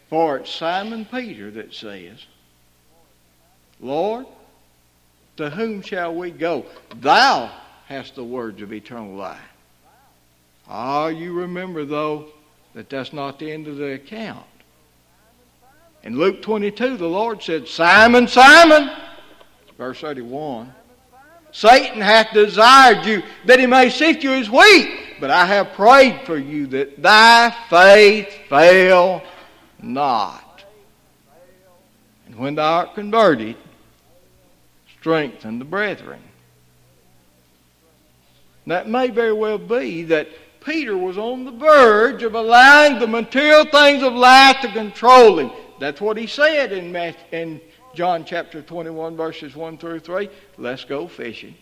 For 0.10 0.38
it's 0.38 0.52
Simon 0.52 1.06
Peter 1.06 1.50
that 1.52 1.74
says, 1.74 2.26
Lord, 3.80 4.28
to 5.38 5.50
whom 5.50 5.82
shall 5.82 6.14
we 6.14 6.30
go? 6.30 6.66
Thou 6.98 7.50
hast 7.88 8.16
the 8.16 8.24
words 8.24 8.62
of 8.62 8.72
eternal 8.72 9.16
life. 9.16 9.40
Ah, 10.68 11.08
you 11.08 11.34
remember, 11.34 11.84
though, 11.84 12.28
that 12.76 12.90
that's 12.90 13.12
not 13.12 13.40
the 13.40 13.52
end 13.52 13.68
of 13.68 13.78
the 13.78 13.94
account. 13.94 14.46
In 16.04 16.18
Luke 16.18 16.42
22, 16.42 16.98
the 16.98 17.08
Lord 17.08 17.44
said, 17.44 17.68
Simon, 17.68 18.28
Simon, 18.28 18.90
verse 19.78 20.02
31, 20.02 20.74
Satan 21.52 22.02
hath 22.02 22.34
desired 22.34 23.06
you 23.06 23.22
that 23.46 23.60
he 23.60 23.68
may 23.68 23.90
sift 23.90 24.24
you 24.24 24.34
as 24.34 24.50
wheat, 24.50 25.18
but 25.20 25.30
I 25.30 25.46
have 25.46 25.74
prayed 25.74 26.22
for 26.26 26.38
you 26.38 26.66
that 26.68 27.02
thy 27.02 27.56
faith 27.70 28.30
fail 28.50 29.22
not. 29.82 30.64
And 32.26 32.36
when 32.36 32.56
thou 32.56 32.80
art 32.80 32.96
converted, 32.96 33.58
strengthen 35.00 35.60
the 35.60 35.66
brethren. 35.66 36.22
That 38.68 38.88
may 38.88 39.10
very 39.10 39.34
well 39.34 39.58
be 39.58 40.04
that 40.04 40.30
Peter 40.64 40.96
was 40.96 41.18
on 41.18 41.44
the 41.44 41.52
verge 41.52 42.24
of 42.24 42.36
allowing 42.36 43.00
the 43.00 43.08
material 43.08 43.66
things 43.66 44.04
of 44.04 44.14
life 44.14 44.62
to 44.62 44.72
control 44.72 45.40
him. 45.40 45.52
That's 45.82 46.00
what 46.00 46.16
he 46.16 46.28
said 46.28 46.74
in, 46.74 46.96
in 47.32 47.60
John 47.96 48.24
chapter 48.24 48.62
21, 48.62 49.18
verses 49.18 49.56
1 49.56 49.80
through 49.80 50.02
3. 50.02 50.30
Let's 50.60 50.86
go 50.86 51.08
fishing. 51.08 51.56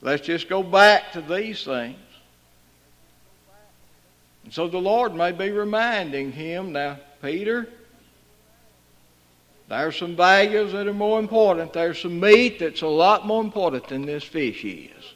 Let's 0.00 0.26
just 0.26 0.48
go 0.48 0.64
back 0.64 1.12
to 1.12 1.20
these 1.20 1.62
things. 1.62 2.00
And 4.42 4.52
so 4.52 4.66
the 4.66 4.78
Lord 4.78 5.14
may 5.14 5.30
be 5.30 5.52
reminding 5.52 6.32
him 6.32 6.72
now, 6.72 6.98
Peter, 7.22 7.68
there's 9.68 9.96
some 9.96 10.16
values 10.16 10.72
that 10.72 10.88
are 10.88 10.92
more 10.92 11.20
important. 11.20 11.72
There's 11.72 12.00
some 12.00 12.18
meat 12.18 12.58
that's 12.58 12.82
a 12.82 12.88
lot 12.88 13.24
more 13.24 13.40
important 13.40 13.86
than 13.86 14.04
this 14.04 14.24
fish 14.24 14.64
is. 14.64 15.14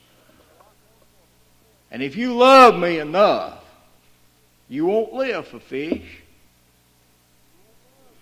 And 1.90 2.04
if 2.04 2.14
you 2.14 2.36
love 2.36 2.78
me 2.78 3.00
enough, 3.00 3.64
you 4.68 4.86
won't 4.86 5.12
live 5.12 5.46
for 5.46 5.60
fish, 5.60 6.22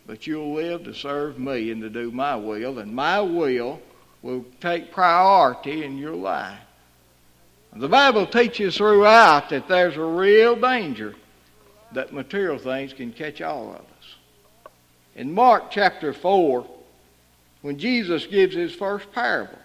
but 0.06 0.26
you'll 0.26 0.54
live 0.54 0.84
to 0.84 0.94
serve 0.94 1.38
me 1.38 1.70
and 1.70 1.80
to 1.82 1.90
do 1.90 2.10
my 2.10 2.36
will, 2.36 2.78
and 2.78 2.94
my 2.94 3.20
will 3.20 3.80
will 4.22 4.44
take 4.60 4.92
priority 4.92 5.84
in 5.84 5.98
your 5.98 6.14
life. 6.14 6.58
The 7.74 7.88
Bible 7.88 8.26
teaches 8.26 8.76
throughout 8.76 9.48
that 9.48 9.68
there's 9.68 9.96
a 9.96 10.04
real 10.04 10.54
danger 10.54 11.14
that 11.92 12.12
material 12.12 12.58
things 12.58 12.92
can 12.92 13.12
catch 13.12 13.40
all 13.40 13.70
of 13.70 13.76
us. 13.76 14.14
In 15.16 15.32
Mark 15.32 15.70
chapter 15.70 16.12
4, 16.12 16.66
when 17.62 17.78
Jesus 17.78 18.26
gives 18.26 18.54
his 18.54 18.74
first 18.74 19.10
parable, 19.12 19.58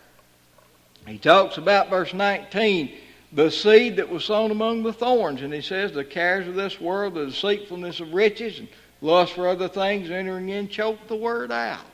he 1.07 1.17
talks 1.17 1.57
about 1.57 1.89
verse 1.89 2.13
19, 2.13 2.91
the 3.31 3.51
seed 3.51 3.98
that 3.98 4.09
was 4.09 4.25
sown 4.25 4.51
among 4.51 4.83
the 4.83 4.93
thorns. 4.93 5.41
And 5.41 5.53
he 5.53 5.62
says, 5.62 5.91
The 5.91 6.03
cares 6.03 6.48
of 6.48 6.55
this 6.55 6.79
world, 6.79 7.13
the 7.13 7.27
deceitfulness 7.27 8.00
of 8.00 8.13
riches, 8.13 8.59
and 8.59 8.67
lust 9.01 9.33
for 9.33 9.48
other 9.48 9.67
things 9.67 10.09
entering 10.09 10.50
in, 10.50 10.67
choke 10.67 11.07
the 11.07 11.15
word 11.15 11.51
out, 11.51 11.86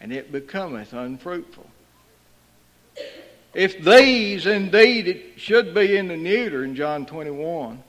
and 0.00 0.12
it 0.12 0.32
becometh 0.32 0.92
unfruitful. 0.92 1.66
If 3.54 3.84
these 3.84 4.46
indeed 4.46 5.06
it 5.06 5.40
should 5.40 5.74
be 5.74 5.96
in 5.96 6.08
the 6.08 6.16
neuter 6.16 6.64
in 6.64 6.74
John 6.74 7.06
21, 7.06 7.82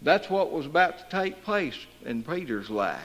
that's 0.00 0.30
what 0.30 0.52
was 0.52 0.64
about 0.64 0.98
to 0.98 1.04
take 1.10 1.42
place 1.44 1.76
in 2.04 2.22
Peter's 2.22 2.70
life. 2.70 3.02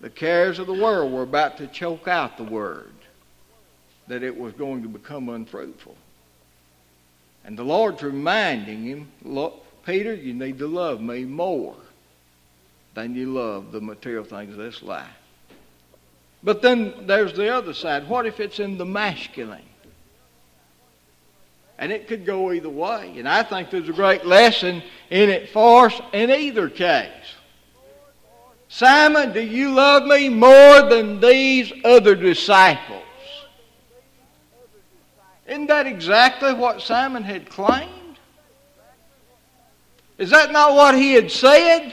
The 0.00 0.08
cares 0.08 0.58
of 0.58 0.66
the 0.66 0.72
world 0.72 1.12
were 1.12 1.22
about 1.22 1.58
to 1.58 1.66
choke 1.66 2.08
out 2.08 2.38
the 2.38 2.44
word, 2.44 2.94
that 4.08 4.22
it 4.22 4.34
was 4.34 4.54
going 4.54 4.82
to 4.82 4.88
become 4.88 5.28
unfruitful. 5.28 5.94
And 7.44 7.56
the 7.56 7.64
Lord's 7.64 8.02
reminding 8.02 8.84
him, 8.84 9.08
look, 9.22 9.64
Peter, 9.84 10.14
you 10.14 10.34
need 10.34 10.58
to 10.58 10.66
love 10.66 11.00
me 11.00 11.24
more 11.24 11.74
than 12.94 13.14
you 13.14 13.32
love 13.32 13.72
the 13.72 13.80
material 13.80 14.24
things 14.24 14.52
of 14.52 14.58
this 14.58 14.82
life. 14.82 15.08
But 16.42 16.62
then 16.62 17.06
there's 17.06 17.34
the 17.34 17.48
other 17.48 17.74
side. 17.74 18.08
What 18.08 18.26
if 18.26 18.40
it's 18.40 18.60
in 18.60 18.78
the 18.78 18.84
masculine? 18.84 19.62
And 21.78 21.92
it 21.92 22.08
could 22.08 22.26
go 22.26 22.52
either 22.52 22.68
way. 22.68 23.14
And 23.16 23.28
I 23.28 23.42
think 23.42 23.70
there's 23.70 23.88
a 23.88 23.92
great 23.92 24.26
lesson 24.26 24.82
in 25.08 25.30
it 25.30 25.48
for 25.48 25.86
us 25.86 26.00
in 26.12 26.30
either 26.30 26.68
case. 26.68 27.10
Simon, 28.68 29.32
do 29.32 29.40
you 29.40 29.72
love 29.72 30.04
me 30.04 30.28
more 30.28 30.82
than 30.82 31.20
these 31.20 31.72
other 31.84 32.14
disciples? 32.14 32.99
Isn't 35.50 35.66
that 35.66 35.88
exactly 35.88 36.54
what 36.54 36.80
Simon 36.80 37.24
had 37.24 37.50
claimed? 37.50 38.20
Is 40.16 40.30
that 40.30 40.52
not 40.52 40.74
what 40.74 40.94
he 40.94 41.14
had 41.14 41.28
said? 41.28 41.92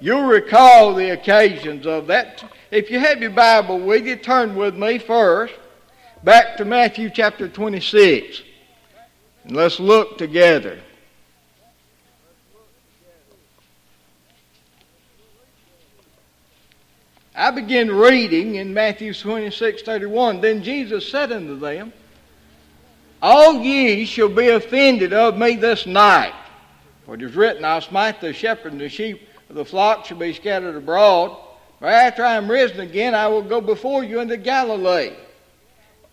You'll 0.00 0.24
recall 0.24 0.94
the 0.94 1.10
occasions 1.10 1.86
of 1.86 2.06
that. 2.06 2.42
If 2.70 2.90
you 2.90 2.98
have 2.98 3.20
your 3.20 3.32
Bible 3.32 3.78
with 3.78 4.06
you, 4.06 4.16
turn 4.16 4.56
with 4.56 4.74
me 4.74 4.98
first 4.98 5.52
back 6.24 6.56
to 6.56 6.64
Matthew 6.64 7.10
chapter 7.10 7.46
26. 7.46 8.42
And 9.44 9.54
let's 9.54 9.78
look 9.78 10.16
together. 10.16 10.78
I 17.38 17.52
begin 17.52 17.92
reading 17.92 18.56
in 18.56 18.74
Matthew 18.74 19.14
26 19.14 19.82
31. 19.82 20.40
Then 20.40 20.60
Jesus 20.60 21.08
said 21.08 21.30
unto 21.30 21.56
them, 21.56 21.92
All 23.22 23.62
ye 23.62 24.04
shall 24.06 24.28
be 24.28 24.48
offended 24.48 25.12
of 25.12 25.38
me 25.38 25.54
this 25.54 25.86
night. 25.86 26.34
For 27.06 27.14
it 27.14 27.22
is 27.22 27.36
written, 27.36 27.64
I'll 27.64 27.80
smite 27.80 28.20
the 28.20 28.32
shepherd 28.32 28.72
and 28.72 28.80
the 28.80 28.88
sheep 28.88 29.28
of 29.48 29.54
the 29.54 29.64
flock 29.64 30.04
shall 30.04 30.18
be 30.18 30.32
scattered 30.32 30.74
abroad. 30.74 31.36
But 31.78 31.92
after 31.92 32.24
I 32.24 32.34
am 32.34 32.50
risen 32.50 32.80
again, 32.80 33.14
I 33.14 33.28
will 33.28 33.42
go 33.42 33.60
before 33.60 34.02
you 34.02 34.18
into 34.18 34.36
Galilee. 34.36 35.12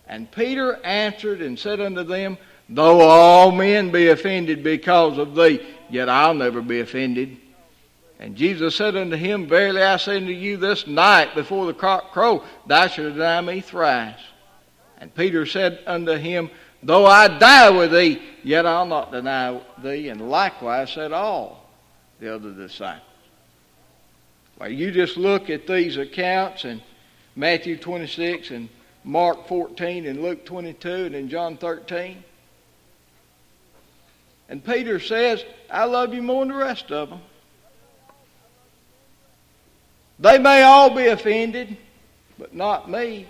And 0.06 0.30
Peter 0.30 0.76
answered 0.84 1.42
and 1.42 1.58
said 1.58 1.80
unto 1.80 2.04
them, 2.04 2.38
Though 2.68 3.00
all 3.00 3.50
men 3.50 3.90
be 3.90 4.08
offended 4.08 4.62
because 4.62 5.18
of 5.18 5.34
thee, 5.34 5.60
yet 5.90 6.08
I'll 6.08 6.34
never 6.34 6.62
be 6.62 6.78
offended. 6.78 7.36
And 8.18 8.34
Jesus 8.34 8.74
said 8.74 8.96
unto 8.96 9.16
him, 9.16 9.46
Verily 9.46 9.82
I 9.82 9.96
say 9.98 10.16
unto 10.16 10.32
you, 10.32 10.56
this 10.56 10.86
night 10.86 11.34
before 11.34 11.66
the 11.66 11.74
cock 11.74 12.12
crow, 12.12 12.44
thou 12.66 12.86
shalt 12.86 13.14
deny 13.14 13.40
me 13.40 13.60
thrice. 13.60 14.18
And 14.98 15.14
Peter 15.14 15.44
said 15.44 15.80
unto 15.86 16.12
him, 16.12 16.50
Though 16.82 17.06
I 17.06 17.28
die 17.38 17.70
with 17.70 17.92
thee, 17.92 18.22
yet 18.42 18.64
I'll 18.64 18.86
not 18.86 19.12
deny 19.12 19.60
thee. 19.82 20.08
And 20.08 20.30
likewise 20.30 20.92
said 20.92 21.12
all 21.12 21.68
the 22.20 22.34
other 22.34 22.52
disciples. 22.52 23.02
Well, 24.58 24.70
you 24.70 24.90
just 24.90 25.16
look 25.18 25.50
at 25.50 25.66
these 25.66 25.98
accounts 25.98 26.64
in 26.64 26.80
Matthew 27.34 27.76
26 27.76 28.50
and 28.50 28.68
Mark 29.04 29.46
14 29.46 30.06
and 30.06 30.22
Luke 30.22 30.46
22 30.46 30.88
and 30.88 31.14
in 31.14 31.28
John 31.28 31.58
13. 31.58 32.24
And 34.48 34.64
Peter 34.64 34.98
says, 35.00 35.44
I 35.70 35.84
love 35.84 36.14
you 36.14 36.22
more 36.22 36.44
than 36.44 36.56
the 36.56 36.64
rest 36.64 36.90
of 36.90 37.10
them. 37.10 37.20
They 40.18 40.38
may 40.38 40.62
all 40.62 40.94
be 40.94 41.06
offended, 41.06 41.76
but 42.38 42.54
not 42.54 42.90
me. 42.90 43.26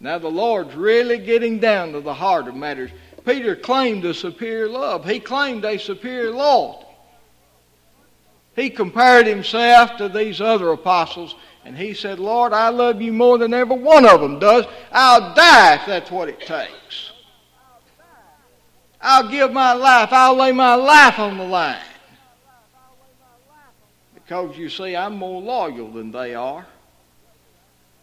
Now 0.00 0.18
the 0.18 0.28
Lord's 0.28 0.74
really 0.74 1.18
getting 1.18 1.58
down 1.60 1.92
to 1.92 2.00
the 2.00 2.14
heart 2.14 2.48
of 2.48 2.54
matters. 2.54 2.90
Peter 3.24 3.56
claimed 3.56 4.04
a 4.04 4.12
superior 4.12 4.68
love. 4.68 5.04
He 5.04 5.20
claimed 5.20 5.64
a 5.64 5.78
superior 5.78 6.30
loyalty. 6.30 6.86
He 8.54 8.70
compared 8.70 9.26
himself 9.26 9.96
to 9.96 10.08
these 10.08 10.40
other 10.40 10.70
apostles, 10.72 11.34
and 11.64 11.76
he 11.76 11.94
said, 11.94 12.18
Lord, 12.18 12.52
I 12.52 12.68
love 12.68 13.00
you 13.00 13.12
more 13.12 13.38
than 13.38 13.54
every 13.54 13.78
one 13.78 14.06
of 14.06 14.20
them 14.20 14.38
does. 14.38 14.66
I'll 14.92 15.34
die 15.34 15.74
if 15.74 15.86
that's 15.86 16.10
what 16.10 16.28
it 16.28 16.40
takes. 16.40 17.12
I'll 19.00 19.28
give 19.28 19.52
my 19.52 19.72
life, 19.72 20.10
I'll 20.12 20.36
lay 20.36 20.52
my 20.52 20.74
life 20.74 21.18
on 21.18 21.36
the 21.36 21.44
line. 21.44 21.82
Because 24.24 24.56
you 24.56 24.68
see, 24.68 24.96
I'm 24.96 25.16
more 25.16 25.40
loyal 25.40 25.90
than 25.90 26.10
they 26.10 26.34
are. 26.34 26.66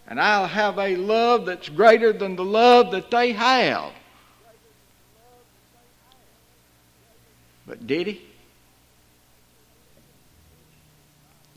And 0.07 0.19
I'll 0.19 0.47
have 0.47 0.77
a 0.77 0.95
love 0.95 1.45
that's 1.45 1.69
greater 1.69 2.13
than 2.13 2.35
the 2.35 2.43
love 2.43 2.91
that 2.91 3.09
they 3.09 3.31
have. 3.31 3.91
But 7.65 7.87
did 7.87 8.07
he? 8.07 8.21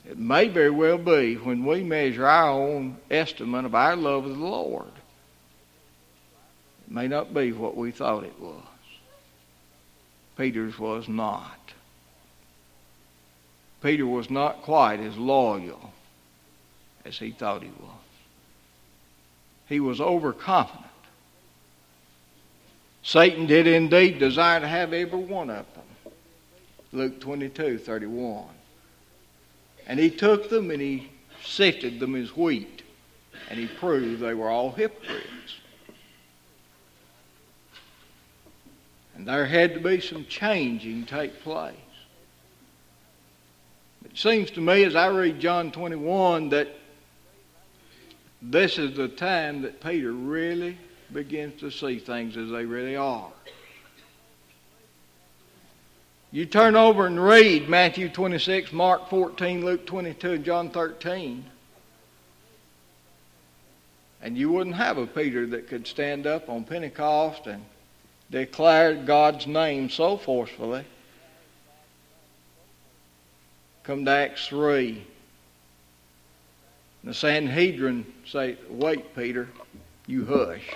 It 0.08 0.18
may 0.18 0.48
very 0.48 0.70
well 0.70 0.98
be 0.98 1.34
when 1.36 1.64
we 1.64 1.82
measure 1.82 2.26
our 2.26 2.50
own 2.50 2.98
estimate 3.10 3.64
of 3.64 3.74
our 3.74 3.96
love 3.96 4.26
of 4.26 4.38
the 4.38 4.44
Lord. 4.44 4.86
It 6.86 6.92
may 6.92 7.08
not 7.08 7.34
be 7.34 7.52
what 7.52 7.76
we 7.76 7.90
thought 7.90 8.24
it 8.24 8.38
was. 8.38 8.62
Peter's 10.36 10.78
was 10.78 11.08
not. 11.08 11.73
Peter 13.84 14.06
was 14.06 14.30
not 14.30 14.62
quite 14.62 14.98
as 14.98 15.14
loyal 15.18 15.92
as 17.04 17.18
he 17.18 17.32
thought 17.32 17.62
he 17.62 17.68
was. 17.68 17.90
He 19.68 19.78
was 19.78 20.00
overconfident. 20.00 20.86
Satan 23.02 23.44
did 23.44 23.66
indeed 23.66 24.18
desire 24.18 24.58
to 24.60 24.66
have 24.66 24.94
every 24.94 25.18
one 25.18 25.50
of 25.50 25.66
them. 25.74 26.12
Luke 26.92 27.20
22 27.20 27.76
31. 27.76 28.46
And 29.86 30.00
he 30.00 30.08
took 30.08 30.48
them 30.48 30.70
and 30.70 30.80
he 30.80 31.10
sifted 31.44 32.00
them 32.00 32.14
as 32.14 32.34
wheat. 32.34 32.82
And 33.50 33.58
he 33.58 33.66
proved 33.66 34.22
they 34.22 34.32
were 34.32 34.48
all 34.48 34.72
hypocrites. 34.72 35.58
And 39.14 39.28
there 39.28 39.44
had 39.44 39.74
to 39.74 39.80
be 39.80 40.00
some 40.00 40.24
changing 40.24 41.04
take 41.04 41.42
place. 41.42 41.74
Seems 44.14 44.52
to 44.52 44.60
me 44.60 44.84
as 44.84 44.94
I 44.94 45.08
read 45.08 45.40
John 45.40 45.72
21 45.72 46.50
that 46.50 46.68
this 48.40 48.78
is 48.78 48.96
the 48.96 49.08
time 49.08 49.62
that 49.62 49.80
Peter 49.82 50.12
really 50.12 50.78
begins 51.12 51.58
to 51.60 51.70
see 51.70 51.98
things 51.98 52.36
as 52.36 52.48
they 52.48 52.64
really 52.64 52.94
are. 52.94 53.32
You 56.30 56.46
turn 56.46 56.76
over 56.76 57.06
and 57.06 57.22
read 57.22 57.68
Matthew 57.68 58.08
26, 58.08 58.72
Mark 58.72 59.10
14, 59.10 59.64
Luke 59.64 59.84
22, 59.84 60.32
and 60.32 60.44
John 60.44 60.70
13. 60.70 61.44
And 64.22 64.38
you 64.38 64.50
wouldn't 64.50 64.76
have 64.76 64.96
a 64.96 65.08
Peter 65.08 65.44
that 65.48 65.68
could 65.68 65.88
stand 65.88 66.26
up 66.28 66.48
on 66.48 66.62
Pentecost 66.62 67.48
and 67.48 67.64
declare 68.30 68.94
God's 68.94 69.48
name 69.48 69.90
so 69.90 70.16
forcefully. 70.16 70.84
Come 73.84 74.06
to 74.06 74.10
Acts 74.10 74.48
3. 74.48 75.06
The 77.04 77.12
Sanhedrin 77.12 78.06
say, 78.26 78.56
Wait, 78.70 79.14
Peter, 79.14 79.46
you 80.06 80.24
hush. 80.24 80.70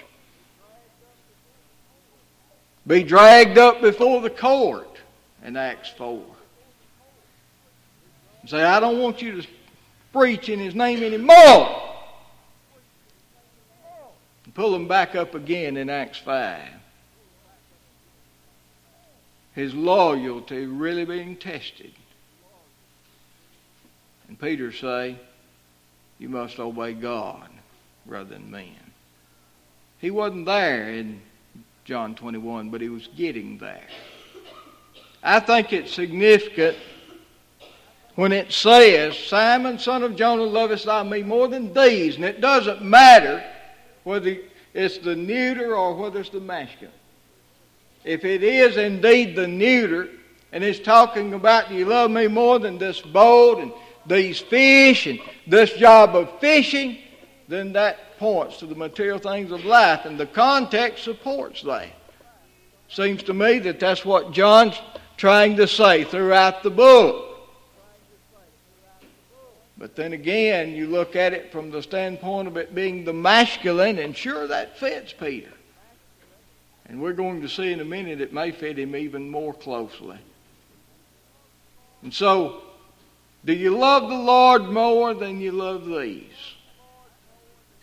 Be 2.87 3.03
dragged 3.03 3.57
up 3.57 3.81
before 3.81 4.21
the 4.21 4.31
court 4.31 4.99
in 5.43 5.57
Acts 5.57 5.89
4. 5.97 6.23
Say, 8.47 8.63
I 8.63 8.79
don't 8.79 9.01
want 9.01 9.23
you 9.23 9.41
to 9.43 9.49
preach 10.13 10.51
in 10.51 10.59
his 10.59 10.75
name 10.75 11.03
anymore. 11.03 11.83
pull 14.55 14.73
them 14.73 14.89
back 14.89 15.15
up 15.15 15.35
again 15.35 15.77
in 15.77 15.89
Acts 15.89 16.19
5. 16.19 16.61
His 19.55 19.75
loyalty 19.75 20.67
really 20.67 21.05
being 21.05 21.37
tested. 21.37 21.93
And 24.29 24.39
Peter 24.39 24.71
say, 24.73 25.17
you 26.19 26.29
must 26.29 26.59
obey 26.59 26.93
God 26.93 27.49
rather 28.07 28.31
than 28.31 28.51
men. 28.51 28.75
He 29.99 30.11
wasn't 30.11 30.47
there 30.47 30.91
in 30.91 31.21
John 31.85 32.15
21, 32.15 32.71
but 32.71 32.81
he 32.81 32.89
was 32.89 33.09
getting 33.17 33.59
there. 33.59 33.87
I 35.23 35.41
think 35.41 35.73
it's 35.73 35.93
significant 35.93 36.77
when 38.15 38.33
it 38.33 38.53
says, 38.53 39.17
Simon, 39.17 39.79
son 39.79 40.03
of 40.03 40.17
Jonah, 40.17 40.43
lovest 40.43 40.87
thou 40.87 41.03
me 41.05 41.23
more 41.23 41.49
than 41.49 41.73
these? 41.73 42.17
And 42.17 42.25
it 42.25 42.41
doesn't 42.41 42.83
matter 42.83 43.43
whether 44.05 44.37
it's 44.75 44.99
the 44.99 45.17
neuter 45.17 45.77
or 45.77 45.95
whether 45.95 46.21
it's 46.21 46.31
the 46.31 46.41
masculine. 46.41 46.93
If 48.05 48.25
it 48.25 48.43
is 48.43 48.77
indeed 48.77 49.37
the 49.37 49.47
neuter, 49.47 50.09
and 50.53 50.65
it's 50.65 50.79
talking 50.79 51.35
about, 51.35 51.71
you 51.71 51.85
love 51.85 52.11
me 52.11 52.27
more 52.27 52.59
than 52.59 52.79
this 52.79 53.01
boat 53.01 53.59
and 53.59 53.73
these 54.09 54.41
fish 54.41 55.07
and 55.07 55.21
this 55.47 55.73
job 55.75 56.17
of 56.17 56.41
fishing, 56.41 56.99
then 57.47 57.73
that 57.75 58.19
points 58.19 58.59
to 58.59 58.67
the 58.67 58.75
material 58.75 59.19
things 59.19 59.53
of 59.53 59.65
life, 59.65 60.05
and 60.05 60.19
the 60.19 60.27
context 60.27 61.05
supports 61.05 61.63
that. 61.63 61.89
Seems 62.89 63.23
to 63.25 63.35
me 63.35 63.59
that 63.61 63.79
that's 63.79 64.05
what 64.05 64.33
John's 64.33 64.81
trying 65.17 65.57
to 65.57 65.67
say 65.67 66.05
throughout 66.05 66.63
the 66.63 66.71
book. 66.71 67.27
But 69.77 69.95
then 69.95 70.13
again, 70.13 70.73
you 70.73 70.89
look 70.89 71.15
at 71.15 71.33
it 71.33 71.53
from 71.53 71.71
the 71.71 71.83
standpoint 71.83 72.49
of 72.49 72.57
it 72.57 72.75
being 72.75 73.05
the 73.05 73.13
masculine, 73.13 73.99
and 73.99 74.17
sure, 74.17 74.49
that 74.49 74.79
fits 74.79 75.13
Peter. 75.13 75.53
And 76.87 77.01
we're 77.01 77.13
going 77.13 77.43
to 77.43 77.49
see 77.49 77.73
in 77.73 77.81
a 77.81 77.85
minute 77.85 78.21
it 78.21 78.33
may 78.33 78.51
fit 78.51 78.79
him 78.79 78.97
even 78.97 79.31
more 79.31 79.55
closely. 79.55 80.19
And 82.03 82.13
so, 82.13 82.63
do 83.45 83.53
you 83.53 83.77
love 83.77 84.09
the 84.09 84.17
Lord 84.17 84.65
more 84.65 85.15
than 85.15 85.41
you 85.41 85.53
love 85.53 85.87
these? 85.87 86.33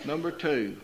Number 0.05 0.31
two. 0.31 0.77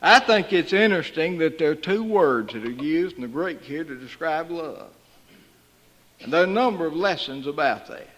I 0.00 0.20
think 0.20 0.52
it's 0.52 0.72
interesting 0.72 1.38
that 1.38 1.58
there 1.58 1.72
are 1.72 1.74
two 1.74 2.04
words 2.04 2.52
that 2.52 2.64
are 2.64 2.70
used 2.70 3.16
in 3.16 3.22
the 3.22 3.28
Greek 3.28 3.62
here 3.62 3.82
to 3.82 3.96
describe 3.96 4.50
love. 4.50 4.90
And 6.20 6.32
there 6.32 6.42
are 6.42 6.44
a 6.44 6.46
number 6.46 6.86
of 6.86 6.94
lessons 6.94 7.46
about 7.46 7.88
that. 7.88 8.08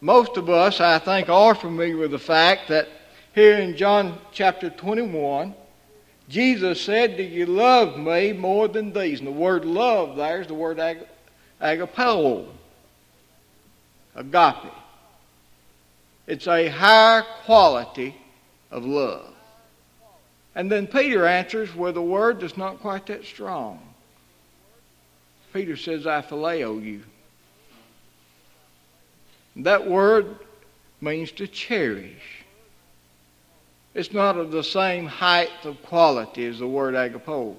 Most 0.00 0.36
of 0.36 0.50
us, 0.50 0.80
I 0.80 0.98
think, 0.98 1.28
are 1.28 1.54
familiar 1.54 1.96
with 1.96 2.10
the 2.10 2.18
fact 2.18 2.68
that 2.68 2.88
here 3.34 3.56
in 3.56 3.76
John 3.76 4.18
chapter 4.32 4.68
21, 4.68 5.54
Jesus 6.28 6.80
said, 6.80 7.16
Do 7.16 7.22
you 7.22 7.46
love 7.46 7.98
me 7.98 8.32
more 8.32 8.68
than 8.68 8.92
these? 8.92 9.20
And 9.20 9.26
the 9.26 9.32
word 9.32 9.64
love 9.64 10.16
there 10.16 10.40
is 10.40 10.46
the 10.46 10.54
word 10.54 10.78
ag- 10.78 11.06
agapeo 11.60 12.48
agape. 14.18 14.72
It's 16.26 16.46
a 16.46 16.68
higher 16.68 17.24
quality 17.44 18.14
of 18.70 18.84
love. 18.84 19.32
And 20.54 20.70
then 20.70 20.86
Peter 20.86 21.24
answers 21.24 21.74
with 21.74 21.96
a 21.96 22.02
word 22.02 22.40
that's 22.40 22.56
not 22.56 22.80
quite 22.80 23.06
that 23.06 23.24
strong. 23.24 23.80
Peter 25.52 25.76
says, 25.76 26.06
I 26.06 26.20
phileo 26.20 26.84
you. 26.84 27.02
That 29.56 29.88
word 29.88 30.36
means 31.00 31.32
to 31.32 31.46
cherish. 31.46 32.44
It's 33.94 34.12
not 34.12 34.36
of 34.36 34.50
the 34.50 34.62
same 34.62 35.06
height 35.06 35.64
of 35.64 35.82
quality 35.82 36.44
as 36.44 36.58
the 36.58 36.68
word 36.68 36.94
agapeo. 36.94 37.56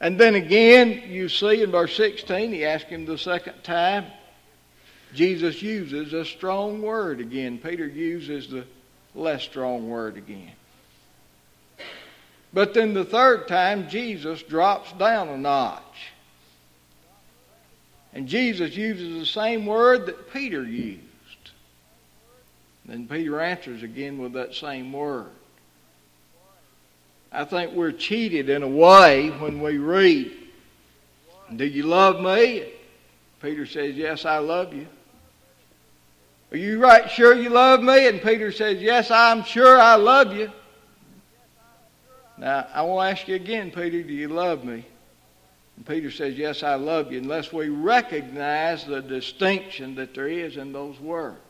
And 0.00 0.18
then 0.18 0.34
again, 0.34 1.02
you 1.06 1.28
see 1.28 1.62
in 1.62 1.70
verse 1.70 1.96
16, 1.96 2.52
he 2.52 2.64
asked 2.64 2.86
him 2.86 3.06
the 3.06 3.16
second 3.16 3.62
time, 3.62 4.06
Jesus 5.14 5.62
uses 5.62 6.12
a 6.12 6.24
strong 6.24 6.82
word 6.82 7.20
again. 7.20 7.58
Peter 7.58 7.86
uses 7.86 8.48
the 8.48 8.64
less 9.14 9.42
strong 9.42 9.88
word 9.88 10.16
again. 10.16 10.52
But 12.52 12.74
then 12.74 12.94
the 12.94 13.04
third 13.04 13.48
time, 13.48 13.88
Jesus 13.88 14.42
drops 14.42 14.92
down 14.92 15.28
a 15.28 15.36
notch. 15.36 15.82
And 18.12 18.28
Jesus 18.28 18.76
uses 18.76 19.18
the 19.18 19.26
same 19.26 19.66
word 19.66 20.06
that 20.06 20.32
Peter 20.32 20.62
used. 20.62 21.00
Then 22.86 23.08
Peter 23.08 23.40
answers 23.40 23.82
again 23.82 24.18
with 24.18 24.34
that 24.34 24.54
same 24.54 24.92
word. 24.92 25.30
I 27.32 27.44
think 27.44 27.72
we're 27.72 27.90
cheated 27.90 28.48
in 28.48 28.62
a 28.62 28.68
way 28.68 29.30
when 29.30 29.60
we 29.60 29.78
read, 29.78 30.30
Do 31.54 31.64
you 31.64 31.82
love 31.82 32.20
me? 32.20 32.72
Peter 33.42 33.66
says, 33.66 33.96
Yes, 33.96 34.24
I 34.24 34.38
love 34.38 34.72
you. 34.72 34.86
Are 36.54 36.56
you 36.56 36.78
right 36.78 37.10
sure 37.10 37.34
you 37.34 37.50
love 37.50 37.82
me? 37.82 38.06
And 38.06 38.22
Peter 38.22 38.52
says, 38.52 38.80
Yes, 38.80 39.10
I'm 39.10 39.42
sure 39.42 39.76
I 39.76 39.96
love 39.96 40.32
you. 40.32 40.52
Now, 42.38 42.68
I 42.72 42.82
to 42.82 43.00
ask 43.00 43.26
you 43.26 43.34
again, 43.34 43.72
Peter, 43.72 44.04
do 44.04 44.12
you 44.12 44.28
love 44.28 44.62
me? 44.62 44.86
And 45.76 45.84
Peter 45.84 46.12
says, 46.12 46.38
Yes, 46.38 46.62
I 46.62 46.76
love 46.76 47.10
you, 47.10 47.18
unless 47.18 47.52
we 47.52 47.70
recognize 47.70 48.84
the 48.84 49.02
distinction 49.02 49.96
that 49.96 50.14
there 50.14 50.28
is 50.28 50.56
in 50.56 50.72
those 50.72 51.00
words. 51.00 51.40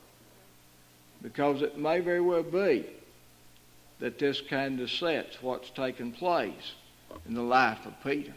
Because 1.21 1.61
it 1.61 1.77
may 1.77 2.01
very 2.01 2.23
well 2.23 2.43
be 2.43 2.87
that 3.99 4.19
this 4.19 4.41
kind 4.41 4.81
of 4.81 4.91
sets 4.91 5.43
what's 5.43 5.69
taken 5.69 6.13
place 6.13 6.73
in 7.29 7.35
the 7.35 7.43
life 7.43 7.85
of 7.85 7.93
Peter. 8.03 8.33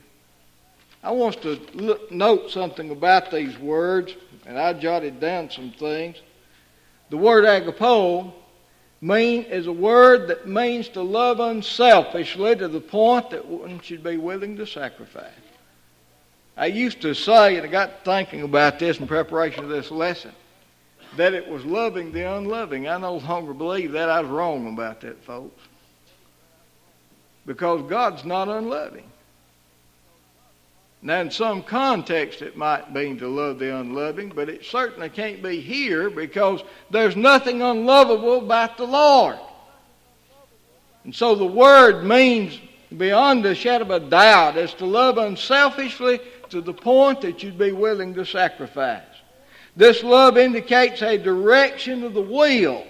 I 1.01 1.11
want 1.11 1.41
to 1.43 1.61
look, 1.75 2.11
note 2.11 2.51
something 2.51 2.89
about 2.89 3.31
these 3.31 3.57
words, 3.57 4.15
and 4.45 4.59
I 4.59 4.73
jotted 4.73 5.21
down 5.21 5.49
some 5.49 5.71
things. 5.71 6.17
The 7.09 7.17
word 7.17 7.45
agapeo 7.45 8.33
mean 8.99 9.43
is 9.43 9.67
a 9.67 9.71
word 9.71 10.27
that 10.27 10.47
means 10.47 10.89
to 10.89 11.01
love 11.01 11.39
unselfishly 11.39 12.55
to 12.55 12.67
the 12.67 12.81
point 12.81 13.29
that 13.29 13.45
one 13.45 13.79
should 13.79 14.03
be 14.03 14.17
willing 14.17 14.57
to 14.57 14.65
sacrifice. 14.65 15.31
I 16.57 16.65
used 16.65 17.01
to 17.01 17.13
say, 17.13 17.57
and 17.57 17.67
I 17.67 17.69
got 17.69 18.03
thinking 18.03 18.41
about 18.41 18.79
this 18.79 18.99
in 18.99 19.07
preparation 19.07 19.63
of 19.63 19.69
this 19.69 19.91
lesson, 19.91 20.31
that 21.15 21.33
it 21.33 21.47
was 21.47 21.63
loving 21.63 22.11
the 22.11 22.23
unloving. 22.23 22.87
I 22.87 22.97
no 22.97 23.17
longer 23.17 23.53
believe 23.53 23.91
that. 23.91 24.09
I 24.09 24.21
was 24.21 24.29
wrong 24.29 24.67
about 24.73 25.01
that, 25.01 25.23
folks. 25.23 25.61
Because 27.45 27.87
God's 27.89 28.25
not 28.25 28.49
unloving. 28.49 29.09
Now, 31.07 31.21
in 31.21 31.31
some 31.31 31.63
context, 31.63 32.41
it 32.41 32.57
might 32.57 32.93
mean 32.93 33.17
to 33.19 33.29
love 33.29 33.59
the 33.59 33.73
unloving, 33.73 34.27
but 34.35 34.49
it 34.49 34.65
certainly 34.65 35.07
can't 35.07 35.41
be 35.41 35.61
here 35.61 36.09
because 36.09 36.61
there's 36.91 37.15
nothing 37.15 37.61
unlovable 37.61 38.39
about 38.39 38.75
the 38.75 38.87
Lord. 38.87 39.39
And 41.05 41.15
so 41.15 41.33
the 41.33 41.45
word 41.45 42.03
means, 42.03 42.59
beyond 42.97 43.45
a 43.45 43.55
shadow 43.55 43.85
of 43.85 43.91
a 43.91 43.99
doubt, 44.01 44.57
is 44.57 44.73
to 44.73 44.85
love 44.85 45.17
unselfishly 45.17 46.19
to 46.49 46.59
the 46.59 46.73
point 46.73 47.21
that 47.21 47.41
you'd 47.41 47.57
be 47.57 47.71
willing 47.71 48.13
to 48.15 48.25
sacrifice. 48.25 49.01
This 49.77 50.03
love 50.03 50.37
indicates 50.37 51.01
a 51.01 51.17
direction 51.17 52.03
of 52.03 52.15
the 52.15 52.21
will 52.21 52.85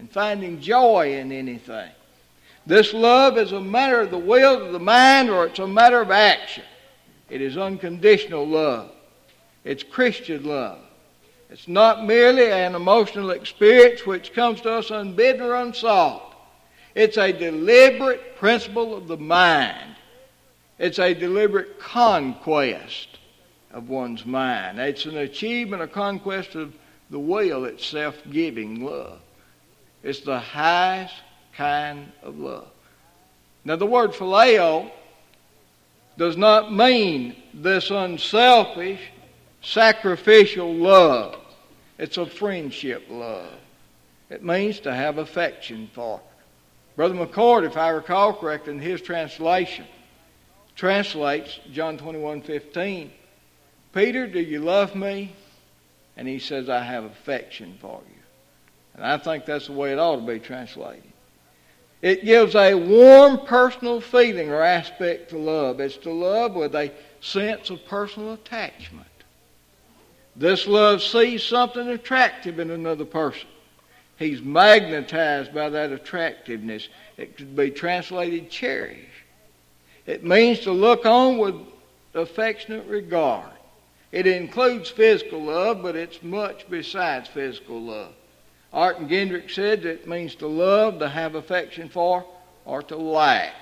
and 0.00 0.10
finding 0.10 0.60
joy 0.60 1.14
in 1.14 1.30
anything. 1.30 1.92
This 2.66 2.92
love 2.92 3.38
is 3.38 3.52
a 3.52 3.60
matter 3.60 4.00
of 4.00 4.10
the 4.10 4.18
will, 4.18 4.66
of 4.66 4.72
the 4.72 4.80
mind, 4.80 5.30
or 5.30 5.46
it's 5.46 5.60
a 5.60 5.66
matter 5.68 6.00
of 6.00 6.10
action. 6.10 6.64
It 7.32 7.40
is 7.40 7.56
unconditional 7.56 8.46
love. 8.46 8.90
It's 9.64 9.82
Christian 9.82 10.44
love. 10.44 10.80
It's 11.48 11.66
not 11.66 12.04
merely 12.04 12.52
an 12.52 12.74
emotional 12.74 13.30
experience 13.30 14.04
which 14.04 14.34
comes 14.34 14.60
to 14.60 14.70
us 14.70 14.90
unbidden 14.90 15.40
or 15.40 15.54
unsought. 15.54 16.36
It's 16.94 17.16
a 17.16 17.32
deliberate 17.32 18.36
principle 18.36 18.94
of 18.94 19.08
the 19.08 19.16
mind. 19.16 19.96
It's 20.78 20.98
a 20.98 21.14
deliberate 21.14 21.80
conquest 21.80 23.08
of 23.70 23.88
one's 23.88 24.26
mind. 24.26 24.78
It's 24.78 25.06
an 25.06 25.16
achievement, 25.16 25.80
a 25.80 25.88
conquest 25.88 26.54
of 26.54 26.74
the 27.08 27.18
will. 27.18 27.64
It's 27.64 27.86
self 27.86 28.16
giving 28.30 28.84
love. 28.84 29.20
It's 30.02 30.20
the 30.20 30.38
highest 30.38 31.14
kind 31.56 32.12
of 32.22 32.38
love. 32.38 32.68
Now, 33.64 33.76
the 33.76 33.86
word 33.86 34.10
phileo 34.10 34.90
does 36.16 36.36
not 36.36 36.72
mean 36.72 37.36
this 37.54 37.90
unselfish, 37.90 39.00
sacrificial 39.62 40.72
love. 40.74 41.36
It's 41.98 42.16
a 42.16 42.26
friendship 42.26 43.06
love. 43.08 43.52
It 44.30 44.42
means 44.42 44.80
to 44.80 44.94
have 44.94 45.18
affection 45.18 45.90
for. 45.94 46.20
Brother 46.96 47.14
McCord, 47.14 47.64
if 47.64 47.76
I 47.76 47.90
recall 47.90 48.34
correctly, 48.34 48.74
in 48.74 48.78
his 48.78 49.00
translation, 49.00 49.86
translates 50.74 51.58
John 51.72 51.98
21 51.98 52.42
15. 52.42 53.10
Peter, 53.92 54.26
do 54.26 54.40
you 54.40 54.60
love 54.60 54.94
me? 54.94 55.34
And 56.16 56.26
he 56.26 56.38
says, 56.38 56.68
I 56.68 56.82
have 56.82 57.04
affection 57.04 57.78
for 57.80 58.00
you. 58.08 58.22
And 58.94 59.04
I 59.04 59.16
think 59.18 59.44
that's 59.44 59.66
the 59.66 59.72
way 59.72 59.92
it 59.92 59.98
ought 59.98 60.16
to 60.16 60.26
be 60.26 60.38
translated. 60.38 61.11
It 62.02 62.24
gives 62.24 62.56
a 62.56 62.74
warm 62.74 63.46
personal 63.46 64.00
feeling 64.00 64.50
or 64.50 64.60
aspect 64.60 65.30
to 65.30 65.38
love. 65.38 65.78
It's 65.78 65.96
to 65.98 66.10
love 66.10 66.54
with 66.54 66.74
a 66.74 66.92
sense 67.20 67.70
of 67.70 67.86
personal 67.86 68.32
attachment. 68.32 69.06
This 70.34 70.66
love 70.66 71.00
sees 71.00 71.44
something 71.44 71.88
attractive 71.88 72.58
in 72.58 72.72
another 72.72 73.04
person. 73.04 73.48
He's 74.18 74.42
magnetized 74.42 75.54
by 75.54 75.68
that 75.68 75.92
attractiveness. 75.92 76.88
It 77.16 77.36
could 77.36 77.54
be 77.54 77.70
translated 77.70 78.50
cherish. 78.50 79.24
It 80.06 80.24
means 80.24 80.60
to 80.60 80.72
look 80.72 81.06
on 81.06 81.38
with 81.38 81.54
affectionate 82.14 82.86
regard. 82.86 83.50
It 84.10 84.26
includes 84.26 84.90
physical 84.90 85.42
love, 85.44 85.82
but 85.82 85.96
it's 85.96 86.22
much 86.22 86.68
besides 86.68 87.28
physical 87.28 87.80
love. 87.80 88.12
Arthur 88.72 89.04
Gingrich 89.04 89.54
said 89.54 89.82
that 89.82 89.90
it 89.90 90.08
means 90.08 90.34
to 90.36 90.46
love, 90.46 90.98
to 91.00 91.08
have 91.08 91.34
affection 91.34 91.88
for, 91.88 92.24
or 92.64 92.82
to 92.84 92.96
like. 92.96 93.52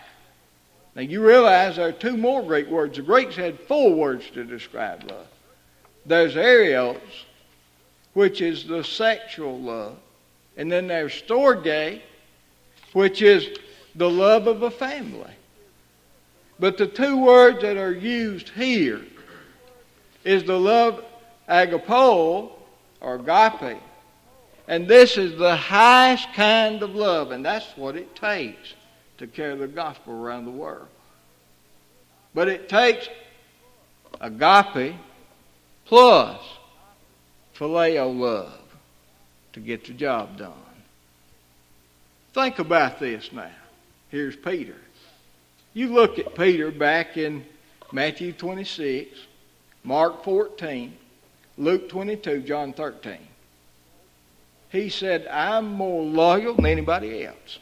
Now 0.94 1.02
you 1.02 1.24
realize 1.24 1.76
there 1.76 1.88
are 1.88 1.92
two 1.92 2.16
more 2.16 2.42
Greek 2.42 2.68
words. 2.68 2.96
The 2.96 3.02
Greeks 3.02 3.36
had 3.36 3.58
four 3.60 3.94
words 3.94 4.28
to 4.30 4.44
describe 4.44 5.10
love. 5.10 5.26
There's 6.06 6.36
eros, 6.36 7.00
which 8.14 8.40
is 8.40 8.64
the 8.64 8.84
sexual 8.84 9.58
love. 9.60 9.96
And 10.56 10.70
then 10.70 10.88
there's 10.88 11.12
storge, 11.22 12.00
which 12.92 13.22
is 13.22 13.48
the 13.94 14.10
love 14.10 14.46
of 14.46 14.62
a 14.62 14.70
family. 14.70 15.30
But 16.58 16.76
the 16.76 16.86
two 16.86 17.16
words 17.16 17.62
that 17.62 17.76
are 17.76 17.92
used 17.92 18.50
here 18.50 19.00
is 20.24 20.44
the 20.44 20.58
love 20.58 21.04
agapo 21.48 22.52
or 23.00 23.14
agape. 23.14 23.80
And 24.70 24.86
this 24.86 25.18
is 25.18 25.36
the 25.36 25.56
highest 25.56 26.32
kind 26.32 26.80
of 26.84 26.94
love, 26.94 27.32
and 27.32 27.44
that's 27.44 27.66
what 27.76 27.96
it 27.96 28.14
takes 28.14 28.74
to 29.18 29.26
carry 29.26 29.56
the 29.56 29.66
gospel 29.66 30.12
around 30.12 30.44
the 30.44 30.52
world. 30.52 30.86
But 32.34 32.46
it 32.46 32.68
takes 32.68 33.08
agape 34.20 34.94
plus 35.86 36.40
phileo 37.56 38.16
love 38.16 38.60
to 39.54 39.60
get 39.60 39.86
the 39.86 39.92
job 39.92 40.38
done. 40.38 40.52
Think 42.32 42.60
about 42.60 43.00
this 43.00 43.32
now. 43.32 43.50
Here's 44.08 44.36
Peter. 44.36 44.76
You 45.74 45.88
look 45.88 46.20
at 46.20 46.36
Peter 46.36 46.70
back 46.70 47.16
in 47.16 47.44
Matthew 47.90 48.32
26, 48.32 49.18
Mark 49.82 50.22
14, 50.22 50.96
Luke 51.58 51.88
22, 51.88 52.42
John 52.42 52.72
13. 52.72 53.18
He 54.70 54.88
said, 54.88 55.26
I'm 55.26 55.72
more 55.72 56.02
loyal 56.02 56.54
than 56.54 56.66
anybody 56.66 57.24
else. 57.24 57.58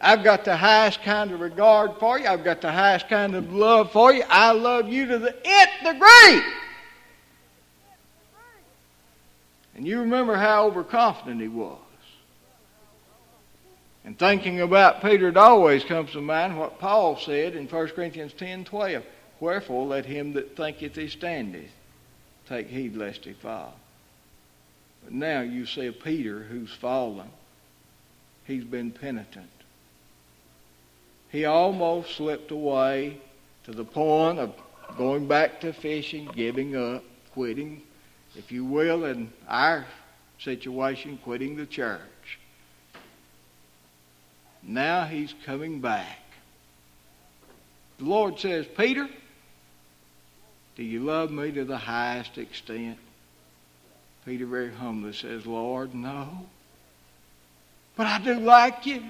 I've 0.00 0.24
got 0.24 0.44
the 0.44 0.56
highest 0.56 1.02
kind 1.02 1.30
of 1.30 1.40
regard 1.40 1.96
for 1.98 2.18
you. 2.18 2.26
I've 2.26 2.44
got 2.44 2.60
the 2.60 2.72
highest 2.72 3.08
kind 3.08 3.34
of 3.34 3.52
love 3.52 3.92
for 3.92 4.12
you. 4.12 4.22
I 4.28 4.52
love 4.52 4.88
you 4.88 5.06
to 5.06 5.18
the 5.18 5.34
nth 5.44 5.70
degree. 5.84 6.52
And 9.74 9.86
you 9.86 10.00
remember 10.00 10.36
how 10.36 10.66
overconfident 10.66 11.40
he 11.40 11.48
was. 11.48 11.78
And 14.04 14.18
thinking 14.18 14.60
about 14.60 15.02
Peter, 15.02 15.28
it 15.28 15.36
always 15.36 15.84
comes 15.84 16.12
to 16.12 16.20
mind 16.20 16.58
what 16.58 16.78
Paul 16.78 17.16
said 17.16 17.54
in 17.54 17.66
1 17.66 17.88
Corinthians 17.88 18.32
10 18.34 18.64
12. 18.64 19.04
Wherefore, 19.38 19.86
let 19.86 20.04
him 20.04 20.34
that 20.34 20.56
thinketh 20.56 20.96
he 20.96 21.08
standeth 21.08 21.70
take 22.46 22.68
heed 22.68 22.96
lest 22.96 23.24
he 23.24 23.32
fall. 23.32 23.79
Now 25.10 25.40
you 25.40 25.66
see 25.66 25.90
Peter 25.90 26.40
who's 26.40 26.72
fallen. 26.72 27.28
He's 28.44 28.64
been 28.64 28.92
penitent. 28.92 29.50
He 31.30 31.44
almost 31.44 32.16
slipped 32.16 32.50
away 32.50 33.20
to 33.64 33.72
the 33.72 33.84
point 33.84 34.38
of 34.38 34.54
going 34.96 35.28
back 35.28 35.60
to 35.60 35.72
fishing, 35.72 36.28
giving 36.34 36.76
up, 36.76 37.04
quitting 37.32 37.82
if 38.36 38.52
you 38.52 38.64
will, 38.64 39.04
in 39.04 39.32
our 39.48 39.86
situation, 40.38 41.18
quitting 41.22 41.56
the 41.56 41.66
church. 41.66 42.00
Now 44.62 45.04
he's 45.04 45.34
coming 45.44 45.80
back. 45.80 46.18
The 47.98 48.04
Lord 48.04 48.38
says, 48.38 48.66
Peter, 48.76 49.08
do 50.76 50.82
you 50.82 51.00
love 51.00 51.30
me 51.30 51.50
to 51.52 51.64
the 51.64 51.76
highest 51.76 52.38
extent? 52.38 52.98
Peter 54.24 54.46
very 54.46 54.72
humbly 54.72 55.12
says, 55.12 55.46
Lord, 55.46 55.94
no. 55.94 56.28
But 57.96 58.06
I 58.06 58.18
do 58.18 58.34
like 58.34 58.86
you. 58.86 59.02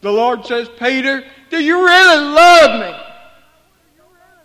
The 0.00 0.12
Lord 0.12 0.46
says, 0.46 0.68
Peter, 0.78 1.24
do 1.50 1.62
you 1.62 1.84
really 1.84 2.24
love 2.24 2.80
me? 2.80 3.08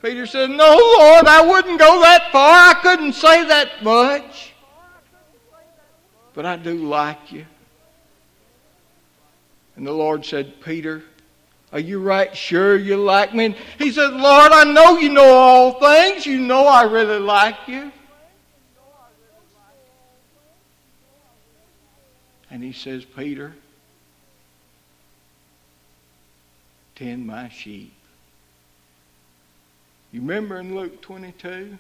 Peter 0.02 0.26
says, 0.26 0.50
No, 0.50 0.76
Lord, 1.00 1.26
I 1.28 1.42
wouldn't 1.42 1.80
go 1.80 2.02
that 2.02 2.32
far. 2.32 2.72
I 2.72 2.74
couldn't 2.82 3.14
say 3.14 3.46
that 3.48 3.84
much. 3.84 4.54
But 6.34 6.46
I 6.46 6.58
do 6.58 6.74
like 6.74 7.32
you. 7.32 7.46
And 9.76 9.88
the 9.88 9.92
Lord 9.92 10.26
said, 10.26 10.62
Peter, 10.62 11.04
are 11.72 11.80
you 11.80 12.00
right 12.00 12.36
sure 12.36 12.78
you 12.78 12.98
like 12.98 13.34
me? 13.34 13.46
And 13.46 13.56
he 13.78 13.92
said, 13.92 14.12
Lord, 14.12 14.52
I 14.52 14.64
know 14.66 14.98
you 14.98 15.10
know 15.10 15.34
all 15.34 15.80
things. 15.80 16.26
You 16.26 16.40
know 16.40 16.68
I 16.68 16.84
really 16.84 17.20
like 17.20 17.68
you. 17.68 17.92
And 22.54 22.64
he 22.64 22.72
says, 22.72 23.04
Peter, 23.04 23.52
tend 26.96 27.26
my 27.26 27.50
sheep. 27.50 27.96
You 30.12 30.22
remember 30.22 30.60
in 30.60 30.76
Luke 30.76 31.02
22? 31.02 31.76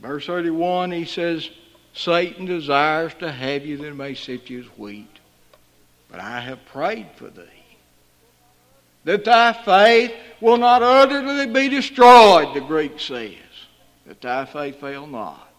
Verse 0.00 0.24
31, 0.24 0.92
he 0.92 1.04
says, 1.04 1.50
Satan 1.92 2.46
desires 2.46 3.12
to 3.18 3.30
have 3.30 3.66
you 3.66 3.76
that 3.76 3.94
may 3.94 4.14
sift 4.14 4.48
you 4.48 4.60
as 4.60 4.78
wheat. 4.78 5.18
But 6.10 6.20
I 6.20 6.40
have 6.40 6.64
prayed 6.64 7.08
for 7.16 7.28
thee, 7.28 7.42
that 9.04 9.26
thy 9.26 9.52
faith 9.52 10.14
will 10.40 10.56
not 10.56 10.80
utterly 10.80 11.52
be 11.52 11.68
destroyed, 11.68 12.54
the 12.54 12.62
Greek 12.62 12.98
says, 12.98 13.34
that 14.06 14.22
thy 14.22 14.46
faith 14.46 14.80
fail 14.80 15.06
not. 15.06 15.49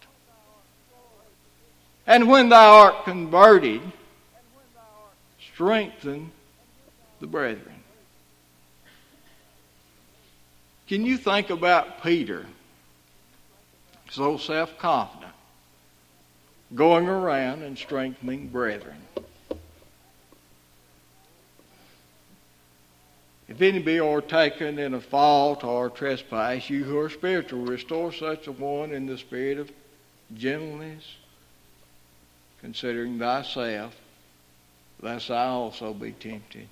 And 2.06 2.28
when 2.28 2.48
thou 2.48 2.72
art 2.72 3.04
converted, 3.04 3.80
strengthen 5.52 6.32
the 7.20 7.26
brethren. 7.26 7.74
Can 10.88 11.06
you 11.06 11.16
think 11.16 11.50
about 11.50 12.02
Peter, 12.02 12.44
so 14.10 14.36
self 14.36 14.76
confident, 14.78 15.32
going 16.74 17.08
around 17.08 17.62
and 17.62 17.78
strengthening 17.78 18.48
brethren? 18.48 18.98
If 23.48 23.60
any 23.60 23.80
be 23.80 24.00
overtaken 24.00 24.78
in 24.78 24.94
a 24.94 25.00
fault 25.00 25.62
or 25.62 25.90
trespass, 25.90 26.70
you 26.70 26.84
who 26.84 26.98
are 26.98 27.10
spiritual, 27.10 27.66
restore 27.66 28.12
such 28.12 28.46
a 28.46 28.52
one 28.52 28.92
in 28.92 29.06
the 29.06 29.18
spirit 29.18 29.58
of 29.58 29.70
gentleness, 30.34 31.04
considering 32.62 33.18
thyself, 33.18 33.94
lest 35.00 35.30
I 35.30 35.46
also 35.46 35.92
be 35.92 36.12
tempted. 36.12 36.68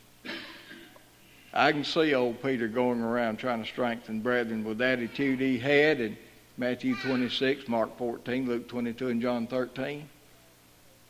I 1.52 1.72
can 1.72 1.82
see 1.82 2.14
old 2.14 2.40
Peter 2.42 2.68
going 2.68 3.00
around 3.00 3.38
trying 3.38 3.62
to 3.62 3.68
strengthen 3.68 4.20
brethren 4.20 4.64
with 4.64 4.80
attitude 4.80 5.40
he 5.40 5.58
had 5.58 6.00
in 6.00 6.16
Matthew 6.56 6.94
26, 6.94 7.68
Mark 7.68 7.98
14, 7.98 8.46
Luke 8.46 8.68
22, 8.68 9.08
and 9.08 9.20
John 9.20 9.46
13. 9.48 10.08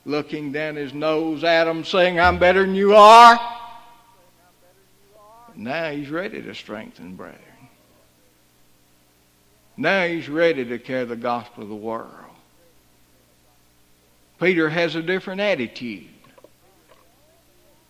Looking 0.06 0.50
down 0.50 0.76
his 0.76 0.94
nose 0.94 1.44
at 1.44 1.64
them, 1.64 1.84
saying, 1.84 2.18
I'm 2.18 2.38
better 2.38 2.64
than 2.64 2.74
you 2.74 2.96
are. 2.96 3.38
Now 5.54 5.90
he's 5.90 6.08
ready 6.08 6.40
to 6.40 6.54
strengthen 6.54 7.16
brethren. 7.16 7.42
Now 9.76 10.06
he's 10.06 10.28
ready 10.28 10.64
to 10.64 10.78
carry 10.78 11.04
the 11.04 11.16
gospel 11.16 11.64
of 11.64 11.68
the 11.68 11.74
world. 11.74 12.29
Peter 14.40 14.70
has 14.70 14.94
a 14.94 15.02
different 15.02 15.40
attitude. 15.40 16.08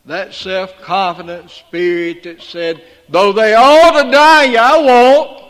That 0.06 0.34
self 0.34 0.76
confident 0.80 1.50
spirit 1.50 2.24
that 2.24 2.42
said, 2.42 2.82
though 3.08 3.32
they 3.32 3.54
all 3.54 4.02
to 4.02 4.10
die, 4.10 4.54
I 4.54 4.78
won't, 4.78 5.44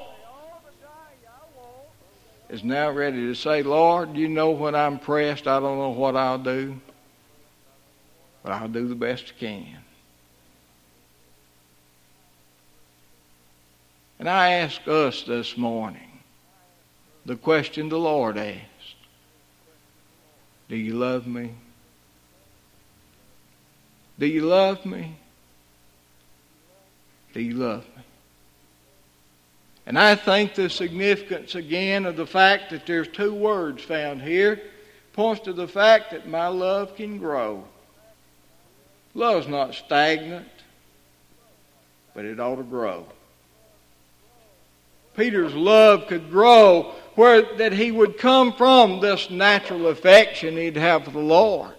is 2.51 2.63
now 2.63 2.91
ready 2.91 3.19
to 3.19 3.35
say, 3.35 3.63
Lord, 3.63 4.17
you 4.17 4.29
know 4.29 4.51
when 4.51 4.75
I'm 4.75 4.99
pressed, 4.99 5.47
I 5.47 5.61
don't 5.61 5.79
know 5.79 5.91
what 5.91 6.17
I'll 6.17 6.39
do, 6.39 6.79
but 8.43 8.53
I'll 8.53 8.69
do 8.69 8.89
the 8.89 8.95
best 8.95 9.33
I 9.37 9.41
can. 9.41 9.77
And 14.19 14.29
I 14.29 14.55
ask 14.55 14.87
us 14.87 15.23
this 15.23 15.57
morning 15.57 16.21
the 17.25 17.37
question 17.37 17.89
the 17.89 17.99
Lord 17.99 18.37
asked 18.37 18.70
Do 20.71 20.77
you 20.77 20.95
love 20.95 21.27
me? 21.27 21.51
Do 24.21 24.27
you 24.27 24.43
love 24.43 24.87
me? 24.87 25.17
Do 27.35 27.41
you 27.41 27.55
love 27.55 27.85
me? 27.97 28.03
And 29.85 29.99
I 29.99 30.15
think 30.15 30.55
the 30.55 30.71
significance 30.71 31.57
again 31.57 32.07
of 32.07 32.17
the 32.17 32.27
fact 32.27 32.71
that 32.71 32.87
there's 32.87 33.09
two 33.09 33.35
words 33.35 33.83
found 33.83 34.23
here 34.23 34.63
points 35.13 35.43
to 35.43 35.53
the 35.53 35.67
fact 35.67 36.13
that 36.13 36.29
my 36.29 36.47
love 36.47 36.95
can 36.95 37.19
grow. 37.19 37.65
Love's 39.13 39.49
not 39.49 39.75
stagnant, 39.75 40.47
but 42.15 42.25
it 42.25 42.39
ought 42.39 42.57
to 42.57 42.63
grow. 42.63 43.07
Peter's 45.17 45.53
love 45.53 46.07
could 46.07 46.31
grow 46.31 46.95
where 47.14 47.42
that 47.57 47.73
he 47.73 47.90
would 47.90 48.18
come 48.18 48.53
from 48.53 49.01
this 49.01 49.31
natural 49.31 49.88
affection 49.88 50.57
he'd 50.57 50.77
have 50.77 51.05
for 51.05 51.11
the 51.11 51.18
Lord 51.18 51.75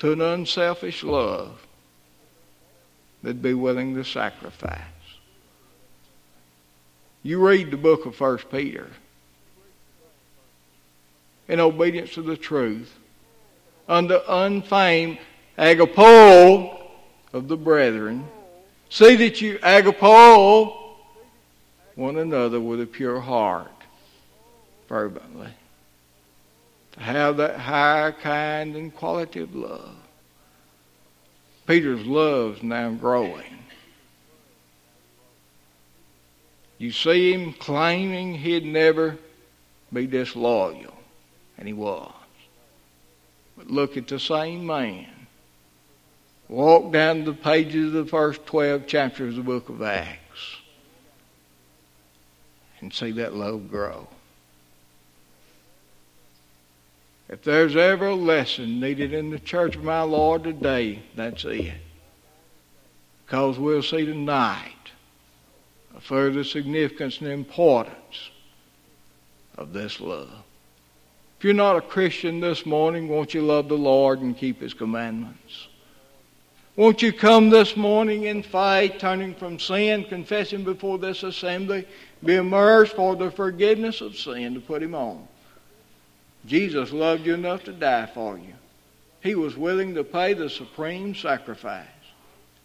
to 0.00 0.12
an 0.12 0.20
unselfish 0.20 1.02
love 1.02 1.66
that'd 3.22 3.42
be 3.42 3.54
willing 3.54 3.94
to 3.94 4.04
sacrifice. 4.04 4.80
You 7.22 7.46
read 7.46 7.70
the 7.70 7.76
book 7.76 8.06
of 8.06 8.16
First 8.16 8.50
Peter. 8.50 8.88
In 11.48 11.60
obedience 11.60 12.14
to 12.14 12.22
the 12.22 12.36
truth, 12.36 12.96
under 13.88 14.22
unfeigned 14.28 15.18
agapo 15.58 16.80
of 17.32 17.48
the 17.48 17.56
brethren, 17.56 18.26
see 18.88 19.16
that 19.16 19.40
you 19.40 19.58
agapo 19.58 20.96
one 21.96 22.16
another 22.16 22.60
with 22.60 22.80
a 22.80 22.86
pure 22.86 23.20
heart, 23.20 23.70
fervently. 24.90 25.52
To 26.92 27.00
have 27.00 27.36
that 27.36 27.60
higher 27.60 28.10
kind 28.10 28.74
and 28.74 28.92
quality 28.92 29.38
of 29.38 29.54
love. 29.54 29.94
Peter's 31.64 32.04
love's 32.04 32.60
now 32.64 32.90
growing. 32.90 33.58
You 36.78 36.90
see 36.90 37.32
him 37.32 37.52
claiming 37.52 38.34
he'd 38.34 38.64
never 38.64 39.16
be 39.92 40.08
disloyal, 40.08 40.96
and 41.56 41.68
he 41.68 41.72
was. 41.72 42.10
But 43.56 43.68
look 43.70 43.96
at 43.96 44.08
the 44.08 44.18
same 44.18 44.66
man. 44.66 45.06
Walk 46.48 46.92
down 46.92 47.24
the 47.24 47.32
pages 47.32 47.94
of 47.94 48.06
the 48.06 48.10
first 48.10 48.44
12 48.46 48.88
chapters 48.88 49.38
of 49.38 49.44
the 49.44 49.52
book 49.52 49.68
of 49.68 49.82
Acts 49.82 50.56
and 52.80 52.92
see 52.92 53.12
that 53.12 53.34
love 53.34 53.70
grow. 53.70 54.08
If 57.30 57.42
there's 57.42 57.76
ever 57.76 58.08
a 58.08 58.14
lesson 58.14 58.80
needed 58.80 59.12
in 59.12 59.30
the 59.30 59.38
church 59.38 59.76
of 59.76 59.84
my 59.84 60.02
Lord 60.02 60.42
today, 60.42 61.00
that's 61.14 61.44
it. 61.44 61.74
Because 63.24 63.56
we'll 63.56 63.84
see 63.84 64.04
tonight 64.04 64.74
a 65.96 66.00
further 66.00 66.42
significance 66.42 67.20
and 67.20 67.28
importance 67.28 68.30
of 69.56 69.72
this 69.72 70.00
love. 70.00 70.42
If 71.38 71.44
you're 71.44 71.54
not 71.54 71.76
a 71.76 71.80
Christian 71.80 72.40
this 72.40 72.66
morning, 72.66 73.08
won't 73.08 73.32
you 73.32 73.42
love 73.42 73.68
the 73.68 73.78
Lord 73.78 74.18
and 74.18 74.36
keep 74.36 74.60
His 74.60 74.74
commandments? 74.74 75.68
Won't 76.74 77.00
you 77.00 77.12
come 77.12 77.48
this 77.48 77.76
morning 77.76 78.24
in 78.24 78.42
faith, 78.42 78.94
turning 78.98 79.36
from 79.36 79.60
sin, 79.60 80.02
confessing 80.02 80.64
before 80.64 80.98
this 80.98 81.22
assembly, 81.22 81.86
be 82.24 82.34
immersed 82.34 82.96
for 82.96 83.14
the 83.14 83.30
forgiveness 83.30 84.00
of 84.00 84.16
sin 84.16 84.54
to 84.54 84.60
put 84.60 84.82
Him 84.82 84.96
on? 84.96 85.28
Jesus 86.46 86.92
loved 86.92 87.26
you 87.26 87.34
enough 87.34 87.64
to 87.64 87.72
die 87.72 88.06
for 88.06 88.38
you. 88.38 88.54
He 89.22 89.34
was 89.34 89.56
willing 89.56 89.94
to 89.94 90.04
pay 90.04 90.32
the 90.34 90.48
supreme 90.48 91.14
sacrifice. 91.14 91.86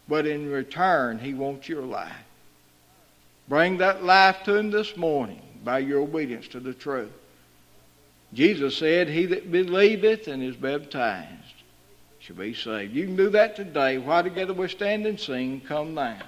But 0.08 0.26
in 0.26 0.50
return, 0.50 1.18
He 1.18 1.34
wants 1.34 1.68
your 1.68 1.82
life. 1.82 2.12
Bring 3.48 3.78
that 3.78 4.04
life 4.04 4.42
to 4.44 4.54
Him 4.54 4.70
this 4.70 4.96
morning 4.96 5.42
by 5.64 5.80
your 5.80 6.00
obedience 6.00 6.48
to 6.48 6.60
the 6.60 6.74
truth. 6.74 7.12
Jesus 8.32 8.76
said, 8.76 9.08
He 9.08 9.26
that 9.26 9.50
believeth 9.50 10.28
and 10.28 10.42
is 10.42 10.56
baptized 10.56 11.32
shall 12.18 12.36
be 12.36 12.54
saved. 12.54 12.94
You 12.94 13.04
can 13.06 13.16
do 13.16 13.30
that 13.30 13.56
today. 13.56 13.98
While 13.98 14.22
together 14.22 14.52
we 14.52 14.68
stand 14.68 15.06
and 15.06 15.18
sing, 15.18 15.60
come 15.60 15.94
now. 15.94 16.22